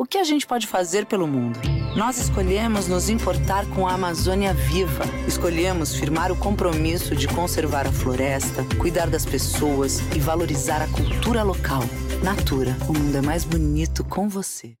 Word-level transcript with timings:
O 0.00 0.06
que 0.06 0.16
a 0.16 0.24
gente 0.24 0.46
pode 0.46 0.66
fazer 0.66 1.04
pelo 1.04 1.28
mundo? 1.28 1.60
Nós 1.94 2.16
escolhemos 2.16 2.88
nos 2.88 3.10
importar 3.10 3.68
com 3.68 3.86
a 3.86 3.92
Amazônia 3.92 4.54
viva. 4.54 5.04
Escolhemos 5.28 5.94
firmar 5.94 6.32
o 6.32 6.36
compromisso 6.36 7.14
de 7.14 7.28
conservar 7.28 7.86
a 7.86 7.92
floresta, 7.92 8.64
cuidar 8.78 9.10
das 9.10 9.26
pessoas 9.26 10.00
e 10.16 10.18
valorizar 10.18 10.80
a 10.80 10.88
cultura 10.88 11.42
local. 11.42 11.82
Natura, 12.24 12.74
o 12.88 12.94
mundo 12.94 13.14
é 13.14 13.20
mais 13.20 13.44
bonito 13.44 14.02
com 14.02 14.26
você. 14.26 14.79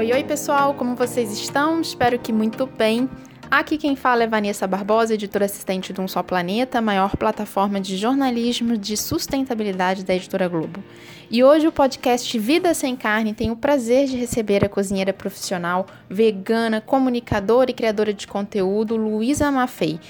Oi, 0.00 0.14
oi 0.14 0.24
pessoal, 0.24 0.72
como 0.72 0.96
vocês 0.96 1.30
estão? 1.30 1.78
Espero 1.78 2.18
que 2.18 2.32
muito 2.32 2.64
bem. 2.64 3.06
Aqui 3.50 3.76
quem 3.76 3.94
fala 3.94 4.22
é 4.22 4.26
Vanessa 4.26 4.66
Barbosa, 4.66 5.12
editora 5.12 5.44
assistente 5.44 5.92
do 5.92 6.00
Um 6.00 6.08
Só 6.08 6.22
Planeta, 6.22 6.80
maior 6.80 7.18
plataforma 7.18 7.78
de 7.78 7.98
jornalismo 7.98 8.78
de 8.78 8.96
sustentabilidade 8.96 10.02
da 10.02 10.14
Editora 10.14 10.48
Globo. 10.48 10.82
E 11.30 11.44
hoje 11.44 11.68
o 11.68 11.72
podcast 11.72 12.38
Vida 12.38 12.72
Sem 12.72 12.96
Carne 12.96 13.34
tem 13.34 13.50
o 13.50 13.56
prazer 13.56 14.06
de 14.06 14.16
receber 14.16 14.64
a 14.64 14.70
cozinheira 14.70 15.12
profissional, 15.12 15.84
vegana, 16.08 16.80
comunicadora 16.80 17.70
e 17.70 17.74
criadora 17.74 18.14
de 18.14 18.26
conteúdo 18.26 18.96
Luísa 18.96 19.50
Maffei 19.50 20.00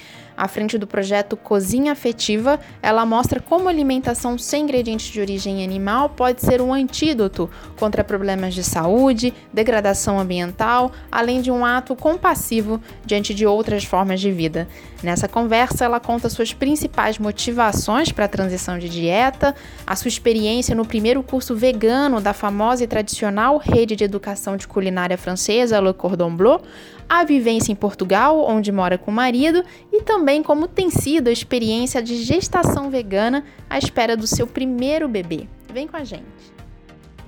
à 0.41 0.47
frente 0.47 0.75
do 0.75 0.87
projeto 0.87 1.37
Cozinha 1.37 1.91
Afetiva, 1.91 2.59
ela 2.81 3.05
mostra 3.05 3.39
como 3.39 3.69
alimentação 3.69 4.39
sem 4.39 4.63
ingredientes 4.63 5.11
de 5.11 5.21
origem 5.21 5.63
animal 5.63 6.09
pode 6.09 6.41
ser 6.41 6.63
um 6.63 6.73
antídoto 6.73 7.47
contra 7.77 8.03
problemas 8.03 8.55
de 8.55 8.63
saúde, 8.63 9.35
degradação 9.53 10.19
ambiental, 10.19 10.91
além 11.11 11.43
de 11.43 11.51
um 11.51 11.63
ato 11.63 11.95
compassivo 11.95 12.81
diante 13.05 13.35
de 13.35 13.45
outras 13.45 13.83
formas 13.83 14.19
de 14.19 14.31
vida. 14.31 14.67
Nessa 15.03 15.27
conversa, 15.27 15.85
ela 15.85 15.99
conta 15.99 16.29
suas 16.29 16.53
principais 16.53 17.17
motivações 17.17 18.11
para 18.11 18.25
a 18.25 18.27
transição 18.27 18.77
de 18.77 18.87
dieta, 18.87 19.55
a 19.85 19.95
sua 19.95 20.09
experiência 20.09 20.75
no 20.75 20.85
primeiro 20.85 21.23
curso 21.23 21.55
vegano 21.55 22.21
da 22.21 22.33
famosa 22.33 22.83
e 22.83 22.87
tradicional 22.87 23.57
rede 23.57 23.95
de 23.95 24.03
educação 24.03 24.55
de 24.55 24.67
culinária 24.67 25.17
francesa 25.17 25.79
Le 25.79 25.91
Cordon 25.91 26.35
Bleu, 26.35 26.61
a 27.09 27.23
vivência 27.23 27.71
em 27.71 27.75
Portugal, 27.75 28.45
onde 28.47 28.71
mora 28.71 28.95
com 28.95 29.09
o 29.09 29.13
marido, 29.13 29.63
e 29.91 30.03
também 30.03 30.43
como 30.43 30.67
tem 30.67 30.91
sido 30.91 31.29
a 31.29 31.31
experiência 31.31 32.01
de 32.01 32.21
gestação 32.21 32.91
vegana 32.91 33.43
à 33.67 33.79
espera 33.79 34.15
do 34.15 34.27
seu 34.27 34.45
primeiro 34.45 35.07
bebê. 35.07 35.47
Vem 35.73 35.87
com 35.87 35.97
a 35.97 36.03
gente. 36.03 36.51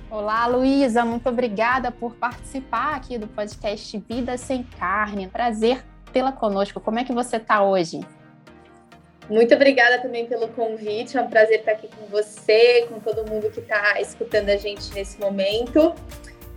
Olá, 0.08 0.46
Luísa, 0.46 1.04
muito 1.04 1.28
obrigada 1.28 1.90
por 1.90 2.14
participar 2.14 2.94
aqui 2.94 3.18
do 3.18 3.26
podcast 3.26 3.98
Vida 4.08 4.38
Sem 4.38 4.62
Carne. 4.78 5.26
Prazer 5.26 5.84
tê-la 6.14 6.32
conosco. 6.32 6.80
Como 6.80 6.98
é 6.98 7.04
que 7.04 7.12
você 7.12 7.36
está 7.36 7.62
hoje? 7.62 8.00
Muito 9.28 9.54
obrigada 9.54 10.00
também 10.00 10.26
pelo 10.26 10.48
convite. 10.48 11.18
É 11.18 11.20
um 11.20 11.28
prazer 11.28 11.58
estar 11.58 11.72
aqui 11.72 11.88
com 11.88 12.06
você, 12.06 12.86
com 12.88 13.00
todo 13.00 13.28
mundo 13.28 13.50
que 13.50 13.60
está 13.60 14.00
escutando 14.00 14.48
a 14.50 14.56
gente 14.56 14.94
nesse 14.94 15.18
momento. 15.18 15.92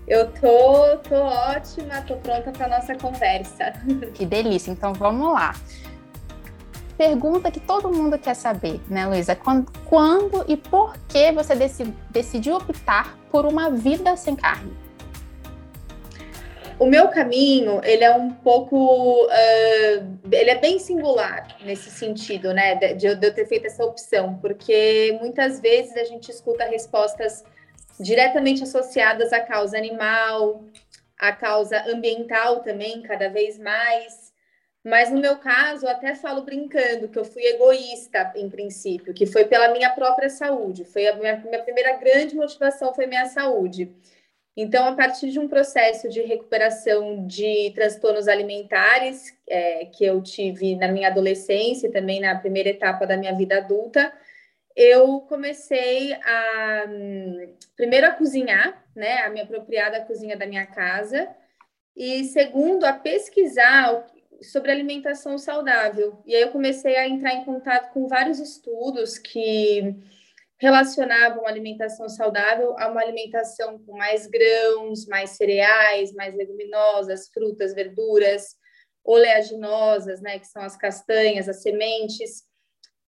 Eu 0.07 0.31
tô, 0.31 0.97
tô 1.09 1.15
ótima, 1.15 2.01
tô 2.01 2.15
pronta 2.17 2.51
para 2.51 2.67
nossa 2.67 2.95
conversa. 2.95 3.73
Que 4.13 4.25
delícia. 4.25 4.71
Então 4.71 4.93
vamos 4.93 5.33
lá. 5.33 5.55
Pergunta 6.97 7.51
que 7.51 7.59
todo 7.59 7.91
mundo 7.91 8.17
quer 8.17 8.33
saber, 8.33 8.81
né, 8.89 9.05
Luísa? 9.05 9.35
Quando, 9.35 9.71
quando, 9.85 10.43
e 10.47 10.57
por 10.57 10.97
que 11.07 11.31
você 11.31 11.55
decidi, 11.55 11.93
decidiu 12.09 12.55
optar 12.55 13.15
por 13.31 13.45
uma 13.45 13.69
vida 13.69 14.15
sem 14.17 14.35
carne? 14.35 14.86
O 16.79 16.85
meu 16.85 17.07
caminho, 17.07 17.81
ele 17.83 18.03
é 18.03 18.13
um 18.13 18.31
pouco, 18.31 19.25
uh, 19.25 20.19
ele 20.31 20.51
é 20.51 20.59
bem 20.59 20.77
singular 20.77 21.57
nesse 21.65 21.89
sentido, 21.89 22.53
né, 22.53 22.75
de, 22.75 22.93
de 22.93 23.07
eu 23.07 23.33
ter 23.33 23.47
feito 23.47 23.65
essa 23.65 23.83
opção, 23.83 24.37
porque 24.37 25.17
muitas 25.19 25.59
vezes 25.59 25.97
a 25.97 26.03
gente 26.03 26.29
escuta 26.29 26.65
respostas 26.65 27.43
diretamente 27.99 28.61
associadas 28.61 29.33
à 29.33 29.39
causa 29.39 29.75
animal, 29.75 30.63
à 31.17 31.31
causa 31.31 31.83
ambiental 31.87 32.61
também, 32.61 33.01
cada 33.01 33.27
vez 33.27 33.57
mais. 33.57 34.31
Mas 34.83 35.09
no 35.09 35.19
meu 35.19 35.37
caso, 35.37 35.85
eu 35.85 35.89
até 35.89 36.13
falo 36.13 36.43
brincando 36.43 37.09
que 37.09 37.17
eu 37.17 37.25
fui 37.25 37.43
egoísta 37.43 38.31
em 38.35 38.49
princípio, 38.49 39.15
que 39.15 39.25
foi 39.25 39.45
pela 39.45 39.69
minha 39.69 39.89
própria 39.89 40.29
saúde. 40.29 40.85
Foi 40.85 41.07
a 41.07 41.15
minha, 41.15 41.37
minha 41.37 41.63
primeira 41.63 41.97
grande 41.97 42.35
motivação 42.35 42.93
foi 42.93 43.07
minha 43.07 43.25
saúde. 43.25 43.91
Então, 44.59 44.87
a 44.87 44.95
partir 44.95 45.29
de 45.29 45.37
um 45.39 45.47
processo 45.47 46.09
de 46.09 46.19
recuperação 46.23 47.27
de 47.27 47.71
transtornos 47.75 48.27
alimentares 48.27 49.37
é, 49.47 49.85
que 49.85 50.03
eu 50.03 50.19
tive 50.23 50.75
na 50.75 50.87
minha 50.87 51.09
adolescência 51.09 51.85
e 51.85 51.91
também 51.91 52.19
na 52.19 52.33
primeira 52.33 52.69
etapa 52.69 53.05
da 53.05 53.15
minha 53.15 53.35
vida 53.35 53.57
adulta, 53.57 54.11
eu 54.75 55.21
comecei 55.21 56.13
a 56.13 56.85
primeiro 57.75 58.07
a 58.07 58.11
cozinhar, 58.11 58.83
né, 58.95 59.19
a 59.19 59.29
me 59.29 59.41
apropriar 59.41 59.91
da 59.91 60.01
cozinha 60.01 60.35
da 60.35 60.47
minha 60.47 60.65
casa 60.65 61.29
e 61.95 62.23
segundo 62.23 62.83
a 62.83 62.93
pesquisar 62.93 64.07
sobre 64.41 64.71
alimentação 64.71 65.37
saudável. 65.37 66.19
E 66.25 66.35
aí 66.35 66.41
eu 66.41 66.51
comecei 66.51 66.95
a 66.95 67.07
entrar 67.07 67.35
em 67.35 67.45
contato 67.45 67.93
com 67.93 68.07
vários 68.07 68.39
estudos 68.39 69.19
que 69.19 69.95
relacionavam 70.59 71.45
alimentação 71.45 72.09
saudável 72.09 72.77
a 72.77 72.89
uma 72.89 73.01
alimentação 73.01 73.77
com 73.79 73.95
mais 73.95 74.27
grãos, 74.27 75.05
mais 75.05 75.31
cereais, 75.31 76.13
mais 76.13 76.35
leguminosas, 76.35 77.29
frutas, 77.29 77.73
verduras, 77.73 78.55
oleaginosas, 79.03 80.21
né, 80.21 80.39
que 80.39 80.47
são 80.47 80.61
as 80.61 80.75
castanhas, 80.75 81.47
as 81.47 81.61
sementes. 81.61 82.43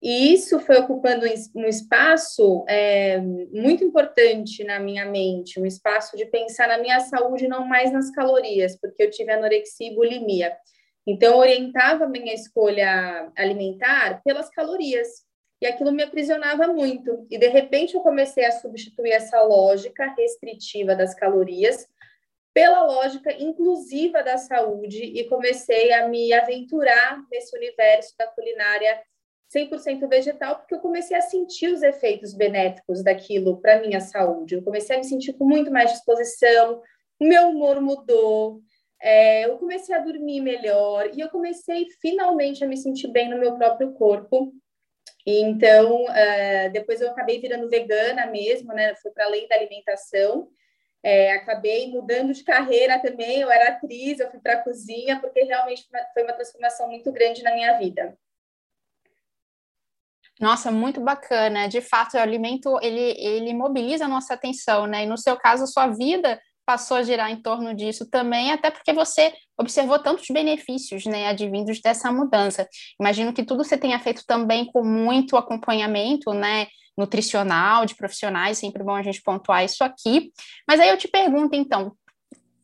E 0.03 0.35
isso 0.35 0.61
foi 0.61 0.77
ocupando 0.77 1.25
um 1.55 1.65
espaço 1.65 2.65
é, 2.69 3.19
muito 3.19 3.83
importante 3.83 4.63
na 4.63 4.79
minha 4.79 5.07
mente, 5.07 5.59
um 5.59 5.65
espaço 5.65 6.17
de 6.17 6.27
pensar 6.27 6.69
na 6.69 6.79
minha 6.79 7.01
saúde, 7.01 7.49
não 7.49 7.67
mais 7.67 7.91
nas 7.93 8.11
calorias, 8.11 8.79
porque 8.79 9.03
eu 9.03 9.11
tive 9.11 9.33
anorexia 9.33 9.91
e 9.91 9.95
bulimia. 9.95 10.55
Então, 11.07 11.39
orientava 11.39 12.05
a 12.05 12.09
minha 12.09 12.35
escolha 12.35 13.33
alimentar 13.37 14.21
pelas 14.23 14.51
calorias, 14.51 15.26
e 15.61 15.67
aquilo 15.67 15.93
me 15.93 16.03
aprisionava 16.03 16.67
muito. 16.69 17.27
E, 17.31 17.39
de 17.39 17.49
repente, 17.49 17.95
eu 17.95 18.01
comecei 18.01 18.45
a 18.45 18.53
substituir 18.53 19.13
essa 19.13 19.43
lógica 19.43 20.15
restritiva 20.17 20.95
das 20.95 21.15
calorias 21.15 21.89
pela 22.53 22.85
lógica 22.85 23.31
inclusiva 23.33 24.23
da 24.23 24.39
saúde 24.39 25.03
e 25.03 25.25
comecei 25.29 25.93
a 25.93 26.09
me 26.09 26.33
aventurar 26.33 27.23
nesse 27.31 27.55
universo 27.55 28.15
da 28.19 28.27
culinária 28.27 28.99
100% 29.55 30.09
vegetal, 30.09 30.57
porque 30.57 30.75
eu 30.75 30.81
comecei 30.81 31.17
a 31.17 31.21
sentir 31.21 31.69
os 31.69 31.83
efeitos 31.83 32.33
benéficos 32.33 33.03
daquilo 33.03 33.61
para 33.61 33.81
minha 33.81 34.01
saúde. 34.01 34.55
Eu 34.55 34.63
comecei 34.63 34.97
a 34.97 34.99
me 34.99 35.05
sentir 35.05 35.35
com 35.35 35.45
muito 35.45 35.71
mais 35.71 35.93
disposição, 35.93 36.81
o 37.21 37.27
meu 37.27 37.49
humor 37.49 37.81
mudou, 37.81 38.63
é, 39.01 39.45
eu 39.45 39.59
comecei 39.59 39.95
a 39.95 40.01
dormir 40.01 40.41
melhor 40.41 41.11
e 41.15 41.21
eu 41.21 41.29
comecei 41.29 41.87
finalmente 42.01 42.65
a 42.65 42.67
me 42.67 42.77
sentir 42.77 43.09
bem 43.09 43.29
no 43.29 43.39
meu 43.39 43.57
próprio 43.57 43.93
corpo. 43.93 44.53
Então, 45.27 46.05
uh, 46.05 46.73
depois 46.73 47.01
eu 47.01 47.11
acabei 47.11 47.41
virando 47.41 47.69
vegana 47.69 48.27
mesmo, 48.27 48.73
né? 48.73 48.95
Foi 48.97 49.11
para 49.11 49.25
além 49.25 49.49
da 49.49 49.57
alimentação. 49.57 50.49
É, 51.03 51.33
acabei 51.33 51.91
mudando 51.91 52.33
de 52.33 52.45
carreira 52.45 53.01
também. 53.01 53.41
Eu 53.41 53.51
era 53.51 53.71
atriz, 53.71 54.21
eu 54.21 54.31
fui 54.31 54.39
para 54.39 54.55
a 54.55 54.63
cozinha, 54.63 55.21
porque 55.21 55.43
realmente 55.43 55.87
foi 56.15 56.23
uma 56.23 56.33
transformação 56.33 56.89
muito 56.89 57.11
grande 57.11 57.43
na 57.43 57.53
minha 57.53 57.77
vida. 57.77 58.17
Nossa, 60.41 60.71
muito 60.71 61.01
bacana. 61.01 61.69
De 61.69 61.81
fato, 61.81 62.15
o 62.15 62.21
alimento 62.21 62.79
ele, 62.81 63.15
ele 63.19 63.53
mobiliza 63.53 64.05
a 64.05 64.09
nossa 64.09 64.35
atenção, 64.35 64.87
né? 64.87 65.03
E 65.03 65.07
no 65.07 65.19
seu 65.19 65.37
caso, 65.37 65.65
a 65.65 65.67
sua 65.67 65.89
vida 65.89 66.41
passou 66.67 66.97
a 66.97 67.03
girar 67.05 67.31
em 67.31 67.41
torno 67.41 67.73
disso 67.73 68.11
também, 68.11 68.51
até 68.51 68.71
porque 68.71 68.93
você 68.93 69.33
observou 69.57 70.01
tantos 70.01 70.27
benefícios, 70.29 71.07
né, 71.07 71.29
advindos 71.29 71.81
dessa 71.81 72.11
mudança. 72.11 72.69
Imagino 73.01 73.33
que 73.33 73.45
tudo 73.45 73.63
você 73.63 73.79
tenha 73.79 73.99
feito 74.01 74.25
também 74.27 74.67
com 74.67 74.85
muito 74.85 75.37
acompanhamento, 75.37 76.35
né, 76.35 76.67
nutricional, 76.99 77.87
de 77.87 77.95
profissionais, 77.95 78.59
sempre 78.59 78.83
bom 78.83 78.95
a 78.95 79.03
gente 79.03 79.23
pontuar 79.23 79.65
isso 79.65 79.85
aqui. 79.85 80.33
Mas 80.67 80.81
aí 80.81 80.89
eu 80.89 80.99
te 80.99 81.07
pergunto, 81.07 81.55
então, 81.55 81.93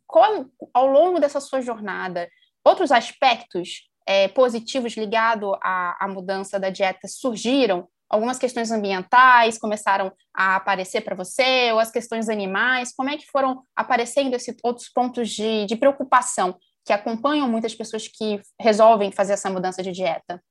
qual, 0.07 0.47
ao 0.75 0.87
longo 0.87 1.21
dessa 1.21 1.41
sua 1.41 1.61
jornada, 1.63 2.29
outros 2.65 2.91
aspectos 2.91 3.89
é, 4.07 4.27
positivos 4.29 4.97
ligados 4.97 5.55
à, 5.63 6.05
à 6.05 6.09
mudança 6.09 6.59
da 6.59 6.71
dieta 6.71 7.07
surgiram? 7.07 7.89
Algumas 8.13 8.39
questões 8.39 8.71
ambientais 8.71 9.57
começaram 9.57 10.13
a 10.37 10.57
aparecer 10.57 11.01
para 11.01 11.17
você, 11.17 11.73
ou 11.73 11.79
as 11.79 11.91
questões 11.91 12.29
animais, 12.29 12.93
como 12.95 13.09
é 13.09 13.17
que 13.17 13.25
foram 13.27 13.63
aparecendo 13.75 14.35
esses 14.35 14.55
outros 14.63 14.91
pontos 14.91 15.31
de, 15.31 15.65
de 15.65 15.77
preocupação 15.77 16.59
que 16.85 16.93
acompanham 16.93 17.49
muitas 17.49 17.75
pessoas 17.75 18.07
que 18.07 18.43
resolvem 18.61 19.11
fazer 19.11 19.33
essa 19.33 19.49
mudança 19.49 19.83
de 19.83 19.93
dieta? 19.93 20.43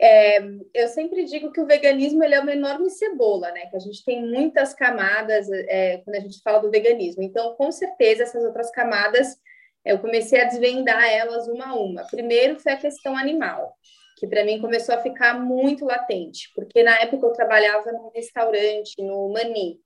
É, 0.00 0.40
eu 0.74 0.88
sempre 0.88 1.24
digo 1.24 1.52
que 1.52 1.60
o 1.60 1.66
veganismo 1.66 2.24
ele 2.24 2.34
é 2.34 2.40
uma 2.40 2.52
enorme 2.52 2.90
cebola, 2.90 3.52
né? 3.52 3.66
Que 3.66 3.76
a 3.76 3.78
gente 3.78 4.04
tem 4.04 4.20
muitas 4.20 4.74
camadas 4.74 5.48
é, 5.52 5.98
quando 5.98 6.16
a 6.16 6.20
gente 6.20 6.40
fala 6.42 6.58
do 6.58 6.72
veganismo. 6.72 7.22
Então, 7.22 7.54
com 7.54 7.70
certeza, 7.70 8.24
essas 8.24 8.42
outras 8.42 8.72
camadas 8.72 9.36
eu 9.84 10.00
comecei 10.00 10.40
a 10.40 10.44
desvendar 10.44 11.04
elas 11.04 11.46
uma 11.46 11.68
a 11.68 11.74
uma. 11.74 12.04
Primeiro 12.04 12.58
foi 12.58 12.72
a 12.72 12.76
questão 12.76 13.16
animal, 13.16 13.76
que 14.22 14.28
para 14.28 14.44
mim 14.44 14.60
começou 14.60 14.94
a 14.94 15.00
ficar 15.00 15.34
muito 15.34 15.84
latente, 15.84 16.48
porque 16.54 16.80
na 16.80 16.96
época 17.00 17.26
eu 17.26 17.32
trabalhava 17.32 17.90
num 17.90 18.08
restaurante 18.14 18.94
no 19.02 19.32
Mani, 19.32 19.80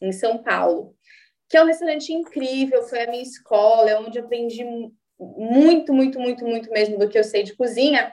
em 0.00 0.10
São 0.12 0.42
Paulo, 0.42 0.96
que 1.46 1.58
é 1.58 1.62
um 1.62 1.66
restaurante 1.66 2.10
incrível, 2.10 2.82
foi 2.84 3.02
a 3.02 3.10
minha 3.10 3.22
escola, 3.22 3.90
é 3.90 3.98
onde 3.98 4.18
aprendi 4.18 4.64
muito, 5.20 5.92
muito, 5.92 6.18
muito, 6.18 6.42
muito 6.42 6.70
mesmo 6.70 6.96
do 6.96 7.06
que 7.06 7.18
eu 7.18 7.22
sei 7.22 7.42
de 7.42 7.54
cozinha 7.54 8.10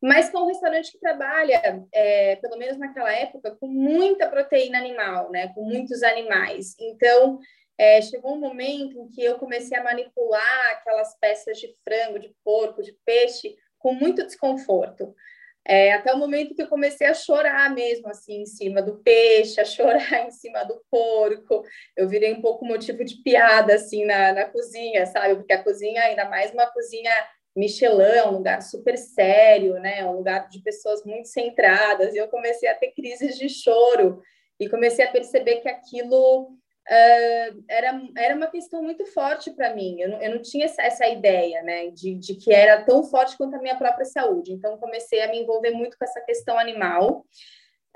mas 0.00 0.32
é 0.32 0.38
um 0.38 0.46
restaurante 0.46 0.92
que 0.92 0.98
trabalha, 0.98 1.84
é, 1.92 2.36
pelo 2.36 2.56
menos 2.56 2.78
naquela 2.78 3.12
época, 3.12 3.54
com 3.60 3.66
muita 3.66 4.30
proteína 4.30 4.78
animal, 4.78 5.30
né? 5.30 5.48
Com 5.52 5.64
muitos 5.64 6.04
animais. 6.04 6.76
Então, 6.80 7.40
é, 7.76 8.00
chegou 8.00 8.34
um 8.34 8.40
momento 8.40 8.96
em 8.96 9.08
que 9.08 9.22
eu 9.22 9.38
comecei 9.38 9.76
a 9.76 9.82
manipular 9.82 10.70
aquelas 10.70 11.18
peças 11.18 11.58
de 11.58 11.74
frango, 11.82 12.20
de 12.20 12.32
porco, 12.44 12.80
de 12.80 12.96
peixe, 13.04 13.56
com 13.78 13.92
muito 13.92 14.24
desconforto. 14.26 15.14
É, 15.66 15.92
até 15.92 16.14
o 16.14 16.18
momento 16.18 16.54
que 16.54 16.62
eu 16.62 16.68
comecei 16.68 17.06
a 17.06 17.12
chorar 17.12 17.74
mesmo, 17.74 18.08
assim, 18.08 18.40
em 18.40 18.46
cima 18.46 18.80
do 18.80 19.02
peixe, 19.02 19.60
a 19.60 19.64
chorar 19.64 20.00
em 20.26 20.30
cima 20.30 20.64
do 20.64 20.82
porco. 20.90 21.62
Eu 21.94 22.08
virei 22.08 22.32
um 22.32 22.40
pouco 22.40 22.64
motivo 22.64 23.04
de 23.04 23.22
piada, 23.22 23.74
assim, 23.74 24.04
na, 24.06 24.32
na 24.32 24.44
cozinha, 24.46 25.04
sabe? 25.06 25.36
Porque 25.36 25.52
a 25.52 25.62
cozinha, 25.62 26.02
ainda 26.02 26.24
mais 26.24 26.52
uma 26.52 26.66
cozinha 26.66 27.12
Michelin 27.54 28.02
é 28.02 28.26
um 28.26 28.32
lugar 28.32 28.62
super 28.62 28.96
sério, 28.96 29.74
né? 29.74 30.06
Um 30.06 30.12
lugar 30.12 30.48
de 30.48 30.62
pessoas 30.62 31.04
muito 31.04 31.28
centradas. 31.28 32.14
E 32.14 32.18
eu 32.18 32.28
comecei 32.28 32.68
a 32.68 32.74
ter 32.74 32.92
crises 32.92 33.36
de 33.36 33.48
choro 33.48 34.22
e 34.60 34.68
comecei 34.68 35.04
a 35.04 35.10
perceber 35.10 35.56
que 35.56 35.68
aquilo 35.68 36.50
uh, 36.90 37.64
era, 37.68 38.02
era 38.16 38.34
uma 38.34 38.46
questão 38.46 38.82
muito 38.82 39.04
forte 39.06 39.50
para 39.50 39.74
mim. 39.74 40.00
Eu 40.00 40.10
não, 40.10 40.22
eu 40.22 40.34
não 40.34 40.42
tinha 40.42 40.64
essa, 40.64 40.82
essa 40.82 41.06
ideia, 41.06 41.62
né? 41.62 41.90
De, 41.90 42.14
de 42.14 42.34
que 42.34 42.52
era 42.52 42.82
tão 42.84 43.04
forte 43.04 43.36
quanto 43.36 43.56
a 43.56 43.60
minha 43.60 43.76
própria 43.76 44.04
saúde. 44.04 44.52
Então, 44.52 44.78
comecei 44.78 45.22
a 45.22 45.28
me 45.28 45.40
envolver 45.40 45.70
muito 45.70 45.96
com 45.98 46.04
essa 46.04 46.20
questão 46.20 46.58
animal. 46.58 47.24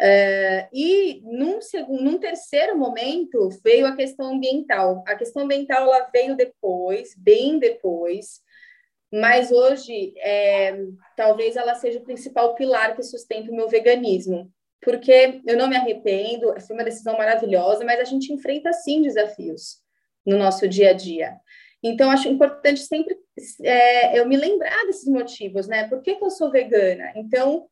Uh, 0.01 0.67
e 0.73 1.23
num, 1.25 1.61
segundo, 1.61 2.03
num 2.03 2.19
terceiro 2.19 2.77
momento 2.77 3.49
veio 3.63 3.87
a 3.87 3.97
questão 3.97 4.35
ambiental. 4.35 5.05
A 5.07 5.15
questão 5.15 5.43
ambiental 5.43 5.83
ela 5.83 6.09
veio 6.13 6.37
depois, 6.37 7.15
bem 7.17 7.59
depois, 7.59 8.41
mas 9.13 9.53
hoje 9.53 10.15
é, 10.19 10.75
talvez 11.17 11.55
ela 11.55 11.75
seja 11.75 11.99
o 11.99 12.05
principal 12.05 12.55
pilar 12.55 12.97
que 12.97 13.03
sustenta 13.03 13.51
o 13.51 13.55
meu 13.55 13.69
veganismo, 13.69 14.51
porque 14.83 15.41
eu 15.47 15.57
não 15.57 15.69
me 15.69 15.77
arrependo, 15.77 16.55
foi 16.61 16.75
uma 16.75 16.85
decisão 16.85 17.17
maravilhosa, 17.17 17.85
mas 17.85 18.01
a 18.01 18.05
gente 18.05 18.33
enfrenta 18.33 18.73
sim 18.73 19.03
desafios 19.03 19.79
no 20.27 20.37
nosso 20.37 20.69
dia 20.69 20.91
a 20.91 20.93
dia. 20.93 21.37
Então, 21.83 22.11
acho 22.11 22.29
importante 22.29 22.81
sempre 22.81 23.17
é, 23.63 24.19
eu 24.19 24.27
me 24.27 24.37
lembrar 24.37 24.85
desses 24.87 25.09
motivos, 25.09 25.67
né? 25.67 25.89
Por 25.89 26.01
que, 26.03 26.17
que 26.17 26.25
eu 26.25 26.31
sou 26.31 26.51
vegana? 26.51 27.13
Então, 27.17 27.67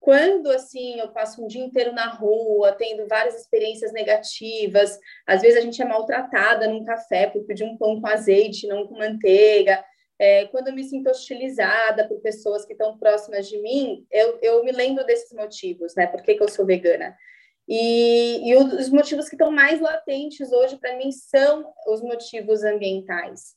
quando 0.00 0.50
assim 0.50 0.98
eu 1.00 1.08
passo 1.08 1.42
um 1.42 1.46
dia 1.46 1.64
inteiro 1.64 1.92
na 1.92 2.08
rua, 2.08 2.72
tendo 2.72 3.06
várias 3.06 3.40
experiências 3.40 3.90
negativas, 3.92 4.98
às 5.26 5.40
vezes 5.40 5.58
a 5.58 5.62
gente 5.62 5.80
é 5.80 5.84
maltratada 5.84 6.68
num 6.68 6.84
café 6.84 7.26
por 7.26 7.42
pedir 7.44 7.64
um 7.64 7.76
pão 7.78 8.00
com 8.00 8.06
azeite, 8.06 8.66
não 8.66 8.86
com 8.86 8.98
manteiga. 8.98 9.82
É, 10.18 10.46
quando 10.46 10.68
eu 10.68 10.74
me 10.74 10.84
sinto 10.84 11.10
hostilizada 11.10 12.06
por 12.06 12.20
pessoas 12.20 12.64
que 12.64 12.72
estão 12.72 12.96
próximas 12.98 13.48
de 13.48 13.60
mim, 13.60 14.06
eu, 14.10 14.38
eu 14.40 14.64
me 14.64 14.70
lembro 14.70 15.04
desses 15.04 15.32
motivos, 15.32 15.94
né? 15.94 16.06
Por 16.06 16.22
que, 16.22 16.34
que 16.34 16.42
eu 16.42 16.48
sou 16.48 16.64
vegana? 16.64 17.16
E, 17.66 18.48
e 18.48 18.56
os 18.56 18.90
motivos 18.90 19.28
que 19.28 19.34
estão 19.34 19.50
mais 19.50 19.80
latentes 19.80 20.52
hoje, 20.52 20.76
para 20.76 20.96
mim, 20.96 21.10
são 21.10 21.72
os 21.88 22.00
motivos 22.02 22.62
ambientais. 22.62 23.54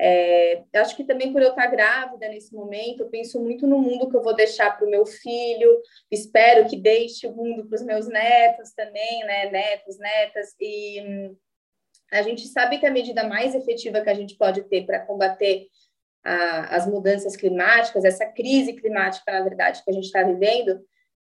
É, 0.00 0.62
acho 0.76 0.94
que 0.94 1.02
também 1.02 1.32
por 1.32 1.42
eu 1.42 1.48
estar 1.48 1.66
grávida 1.66 2.28
nesse 2.28 2.54
momento, 2.54 3.02
eu 3.02 3.08
penso 3.08 3.42
muito 3.42 3.66
no 3.66 3.80
mundo 3.80 4.08
que 4.08 4.16
eu 4.16 4.22
vou 4.22 4.32
deixar 4.32 4.76
para 4.76 4.86
o 4.86 4.90
meu 4.90 5.04
filho, 5.04 5.82
espero 6.08 6.68
que 6.68 6.76
deixe 6.76 7.26
o 7.26 7.34
mundo 7.34 7.66
para 7.66 7.74
os 7.74 7.82
meus 7.82 8.06
netos 8.06 8.72
também, 8.74 9.24
né? 9.24 9.50
Netos, 9.50 9.98
netas, 9.98 10.54
e 10.60 11.02
hum, 11.02 11.36
a 12.12 12.22
gente 12.22 12.46
sabe 12.46 12.78
que 12.78 12.86
a 12.86 12.92
medida 12.92 13.24
mais 13.24 13.56
efetiva 13.56 14.00
que 14.00 14.08
a 14.08 14.14
gente 14.14 14.36
pode 14.36 14.62
ter 14.68 14.86
para 14.86 15.04
combater 15.04 15.66
a, 16.28 16.76
as 16.76 16.86
mudanças 16.86 17.34
climáticas, 17.36 18.04
essa 18.04 18.26
crise 18.26 18.74
climática, 18.74 19.32
na 19.32 19.42
verdade, 19.42 19.82
que 19.82 19.90
a 19.90 19.94
gente 19.94 20.04
está 20.04 20.22
vivendo, 20.22 20.78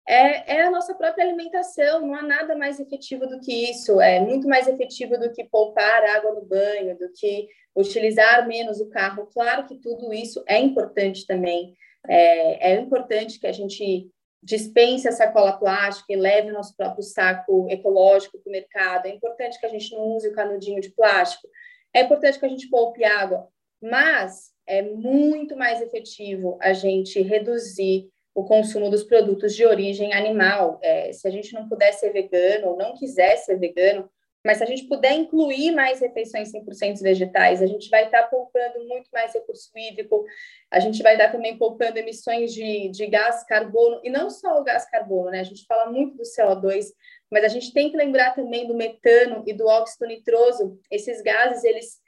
é, 0.09 0.57
é, 0.57 0.63
a 0.63 0.71
nossa 0.71 0.95
própria 0.95 1.23
alimentação. 1.23 2.07
Não 2.07 2.15
há 2.15 2.23
nada 2.23 2.57
mais 2.57 2.81
efetivo 2.81 3.27
do 3.27 3.39
que 3.39 3.71
isso. 3.71 4.01
É 4.01 4.19
muito 4.19 4.49
mais 4.49 4.67
efetivo 4.67 5.19
do 5.19 5.31
que 5.31 5.45
poupar 5.45 6.03
água 6.05 6.33
no 6.33 6.47
banho, 6.47 6.97
do 6.97 7.13
que 7.13 7.47
utilizar 7.77 8.49
menos 8.49 8.81
o 8.81 8.89
carro. 8.89 9.27
Claro 9.27 9.67
que 9.67 9.77
tudo 9.77 10.13
isso 10.15 10.43
é 10.49 10.59
importante 10.59 11.27
também. 11.27 11.77
É, 12.09 12.73
é 12.73 12.81
importante 12.81 13.39
que 13.39 13.47
a 13.47 13.53
gente 13.53 14.11
dispense 14.43 15.07
a 15.07 15.13
sacola 15.13 15.53
plástica 15.53 16.11
e 16.13 16.17
leve 16.17 16.51
o 16.51 16.55
nosso 16.55 16.75
próprio 16.75 17.03
saco 17.03 17.67
ecológico 17.69 18.39
para 18.39 18.49
o 18.49 18.53
mercado. 18.53 19.07
É 19.07 19.11
importante 19.11 19.61
que 19.61 19.67
a 19.67 19.69
gente 19.69 19.93
não 19.95 20.17
use 20.17 20.29
o 20.29 20.33
canudinho 20.33 20.81
de 20.81 20.91
plástico. 20.91 21.47
É 21.93 22.01
importante 22.03 22.39
que 22.39 22.47
a 22.47 22.49
gente 22.49 22.71
poupe 22.71 23.05
água. 23.05 23.47
Mas 23.83 24.53
é 24.69 24.83
muito 24.83 25.57
mais 25.57 25.81
efetivo 25.81 26.59
a 26.61 26.73
gente 26.73 27.21
reduzir 27.23 28.09
o 28.35 28.45
consumo 28.45 28.89
dos 28.89 29.03
produtos 29.03 29.57
de 29.57 29.67
origem 29.67 30.13
animal. 30.13 30.79
É, 30.83 31.13
se 31.13 31.27
a 31.27 31.31
gente 31.31 31.53
não 31.55 31.69
puder 31.69 31.93
ser 31.93 32.13
vegano 32.13 32.69
ou 32.69 32.77
não 32.77 32.95
quiser 32.95 33.37
ser 33.39 33.59
vegano, 33.59 34.09
mas 34.45 34.59
se 34.59 34.65
a 34.65 34.67
gente 34.67 34.85
puder 34.87 35.13
incluir 35.15 35.73
mais 35.73 36.01
refeições 36.01 36.53
100% 36.53 37.03
vegetais, 37.03 37.61
a 37.61 37.67
gente 37.67 37.89
vai 37.91 38.05
estar 38.05 38.25
poupando 38.25 38.87
muito 38.87 39.11
mais 39.13 39.35
recurso 39.35 39.71
hídrico, 39.77 40.25
a 40.71 40.79
gente 40.79 41.03
vai 41.03 41.15
estar 41.15 41.33
também 41.33 41.59
poupando 41.59 41.99
emissões 41.99 42.55
de, 42.55 42.89
de 42.91 43.07
gás 43.09 43.45
carbono, 43.45 44.01
e 44.05 44.11
não 44.11 44.31
só 44.31 44.61
o 44.61 44.65
gás 44.65 44.89
carbono, 44.89 45.31
né? 45.31 45.41
A 45.41 45.45
gente 45.45 45.67
fala 45.67 45.91
muito 45.91 46.17
do 46.17 46.23
CO2, 46.23 46.87
mas 47.31 47.43
a 47.43 47.49
gente 47.49 47.73
tem 47.73 47.91
que 47.91 47.97
lembrar 47.97 48.35
também 48.35 48.67
do 48.67 48.75
metano 48.75 49.43
e 49.47 49.53
do 49.53 49.67
óxido 49.67 50.07
nitroso. 50.07 50.79
Esses 50.91 51.21
gases, 51.21 51.65
eles 51.65 52.01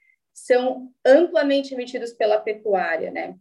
são 0.46 0.90
amplamente 1.04 1.75
emitidos 1.75 2.12
pela 2.12 2.40
pecuária, 2.40 3.10
né? 3.10 3.37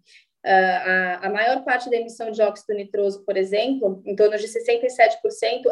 Uh, 0.45 0.79
a, 0.85 1.27
a, 1.27 1.29
maior 1.29 1.65
parte 1.65 1.89
da 1.89 1.97
emissão 1.97 2.31
de 2.31 2.41
óxido 2.41 2.73
nitroso, 2.73 3.25
por 3.25 3.35
exemplo, 3.35 4.01
em 4.05 4.15
torno 4.15 4.37
de 4.37 4.47
67%, 4.47 5.19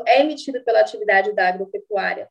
é 0.05 0.19
emitido 0.19 0.61
pela 0.63 0.81
atividade 0.81 1.33
da 1.33 1.47
agropecuária. 1.47 2.29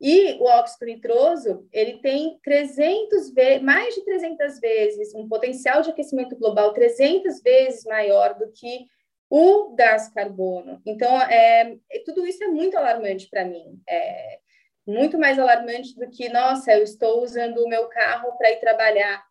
E 0.00 0.34
o 0.34 0.44
óxido 0.44 0.86
nitroso, 0.86 1.66
ele 1.72 1.98
tem 1.98 2.38
300 2.44 3.32
vezes, 3.32 3.62
mais 3.62 3.94
de 3.94 4.04
300 4.04 4.60
vezes, 4.60 5.14
um 5.14 5.28
potencial 5.28 5.82
de 5.82 5.90
aquecimento 5.90 6.36
global 6.36 6.72
300 6.72 7.42
vezes 7.42 7.84
maior 7.84 8.34
do 8.34 8.52
que 8.52 8.86
o 9.28 9.74
gás 9.74 10.08
carbono. 10.08 10.80
Então, 10.86 11.20
é, 11.22 11.76
tudo 12.04 12.26
isso 12.26 12.42
é 12.44 12.48
muito 12.48 12.76
alarmante 12.76 13.28
para 13.28 13.44
mim. 13.44 13.80
É, 13.88 14.38
muito 14.86 15.18
mais 15.18 15.38
alarmante 15.38 15.94
do 15.96 16.08
que, 16.10 16.28
nossa, 16.28 16.72
eu 16.72 16.82
estou 16.82 17.22
usando 17.22 17.58
o 17.58 17.68
meu 17.68 17.86
carro 17.88 18.36
para 18.36 18.50
ir 18.50 18.60
trabalhar. 18.60 19.24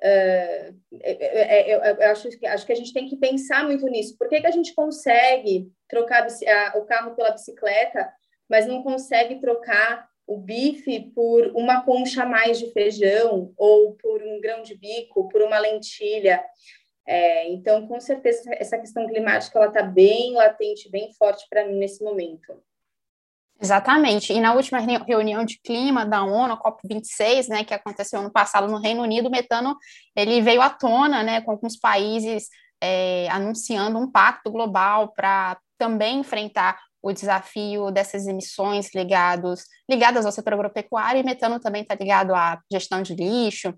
Uh, 0.00 0.78
eu, 0.92 1.80
eu, 1.80 2.10
acho, 2.10 2.28
que, 2.30 2.46
acho 2.46 2.64
que 2.64 2.72
a 2.72 2.76
gente 2.76 2.92
tem 2.92 3.08
que 3.08 3.16
pensar 3.16 3.64
muito 3.64 3.86
nisso. 3.86 4.16
Por 4.16 4.28
que, 4.28 4.40
que 4.40 4.46
a 4.46 4.52
gente 4.52 4.74
consegue 4.74 5.70
trocar 5.88 6.26
a, 6.26 6.78
o 6.78 6.84
carro 6.84 7.14
pela 7.14 7.32
bicicleta, 7.32 8.10
mas 8.48 8.66
não 8.66 8.82
consegue 8.82 9.40
trocar 9.40 10.08
o 10.26 10.36
bife 10.36 11.10
por 11.14 11.46
uma 11.54 11.82
concha 11.84 12.22
a 12.22 12.26
mais 12.26 12.58
de 12.58 12.70
feijão, 12.72 13.52
ou 13.56 13.94
por 13.94 14.22
um 14.22 14.40
grão 14.40 14.62
de 14.62 14.76
bico, 14.76 15.28
por 15.28 15.42
uma 15.42 15.58
lentilha? 15.58 16.44
É, 17.06 17.48
então, 17.48 17.88
com 17.88 17.98
certeza, 17.98 18.42
essa 18.52 18.78
questão 18.78 19.06
climática 19.06 19.58
ela 19.58 19.68
está 19.68 19.82
bem 19.82 20.34
latente, 20.34 20.90
bem 20.90 21.10
forte 21.14 21.46
para 21.48 21.66
mim 21.66 21.78
nesse 21.78 22.04
momento. 22.04 22.62
Exatamente. 23.60 24.32
E 24.32 24.40
na 24.40 24.54
última 24.54 24.78
reunião 24.78 25.44
de 25.44 25.60
clima 25.60 26.06
da 26.06 26.22
ONU, 26.22 26.54
a 26.54 26.62
COP26, 26.62 27.48
né, 27.48 27.64
que 27.64 27.74
aconteceu 27.74 28.22
no 28.22 28.30
passado 28.30 28.68
no 28.68 28.80
Reino 28.80 29.02
Unido, 29.02 29.26
o 29.26 29.30
metano 29.30 29.76
ele 30.14 30.40
veio 30.40 30.62
à 30.62 30.70
tona, 30.70 31.24
né, 31.24 31.40
com 31.40 31.50
alguns 31.50 31.76
países 31.76 32.48
é, 32.80 33.28
anunciando 33.30 33.98
um 33.98 34.10
pacto 34.10 34.50
global 34.50 35.12
para 35.12 35.58
também 35.76 36.20
enfrentar 36.20 36.78
o 37.02 37.12
desafio 37.12 37.90
dessas 37.90 38.26
emissões 38.26 38.92
ligados, 38.94 39.64
ligadas 39.88 40.26
ao 40.26 40.32
setor 40.32 40.54
agropecuário, 40.54 41.20
e 41.20 41.24
metano 41.24 41.60
também 41.60 41.82
está 41.82 41.94
ligado 41.94 42.34
à 42.34 42.60
gestão 42.70 43.02
de 43.02 43.14
lixo, 43.14 43.72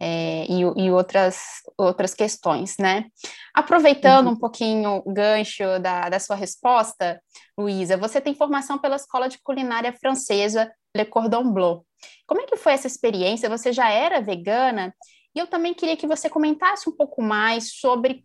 é, 0.00 0.46
e, 0.48 0.60
e, 0.60 0.90
outras, 0.90 1.62
outras 1.76 2.14
questões, 2.14 2.76
né? 2.78 3.06
Aproveitando 3.52 4.26
uhum. 4.28 4.32
um 4.32 4.38
pouquinho 4.38 5.02
o 5.04 5.12
gancho 5.12 5.78
da, 5.80 6.08
da 6.08 6.20
sua 6.20 6.36
resposta, 6.36 7.20
Luísa, 7.58 7.96
você 7.96 8.20
tem 8.20 8.34
formação 8.34 8.78
pela 8.78 8.96
Escola 8.96 9.28
de 9.28 9.38
Culinária 9.42 9.92
Francesa 9.92 10.70
Le 10.96 11.04
Cordon 11.04 11.52
Bleu. 11.52 11.84
Como 12.26 12.40
é 12.40 12.46
que 12.46 12.56
foi 12.56 12.72
essa 12.72 12.86
experiência? 12.86 13.48
Você 13.48 13.72
já 13.72 13.90
era 13.90 14.20
vegana? 14.20 14.94
E 15.34 15.38
eu 15.38 15.46
também 15.46 15.74
queria 15.74 15.96
que 15.96 16.06
você 16.06 16.30
comentasse 16.30 16.88
um 16.88 16.96
pouco 16.96 17.20
mais 17.20 17.72
sobre 17.72 18.24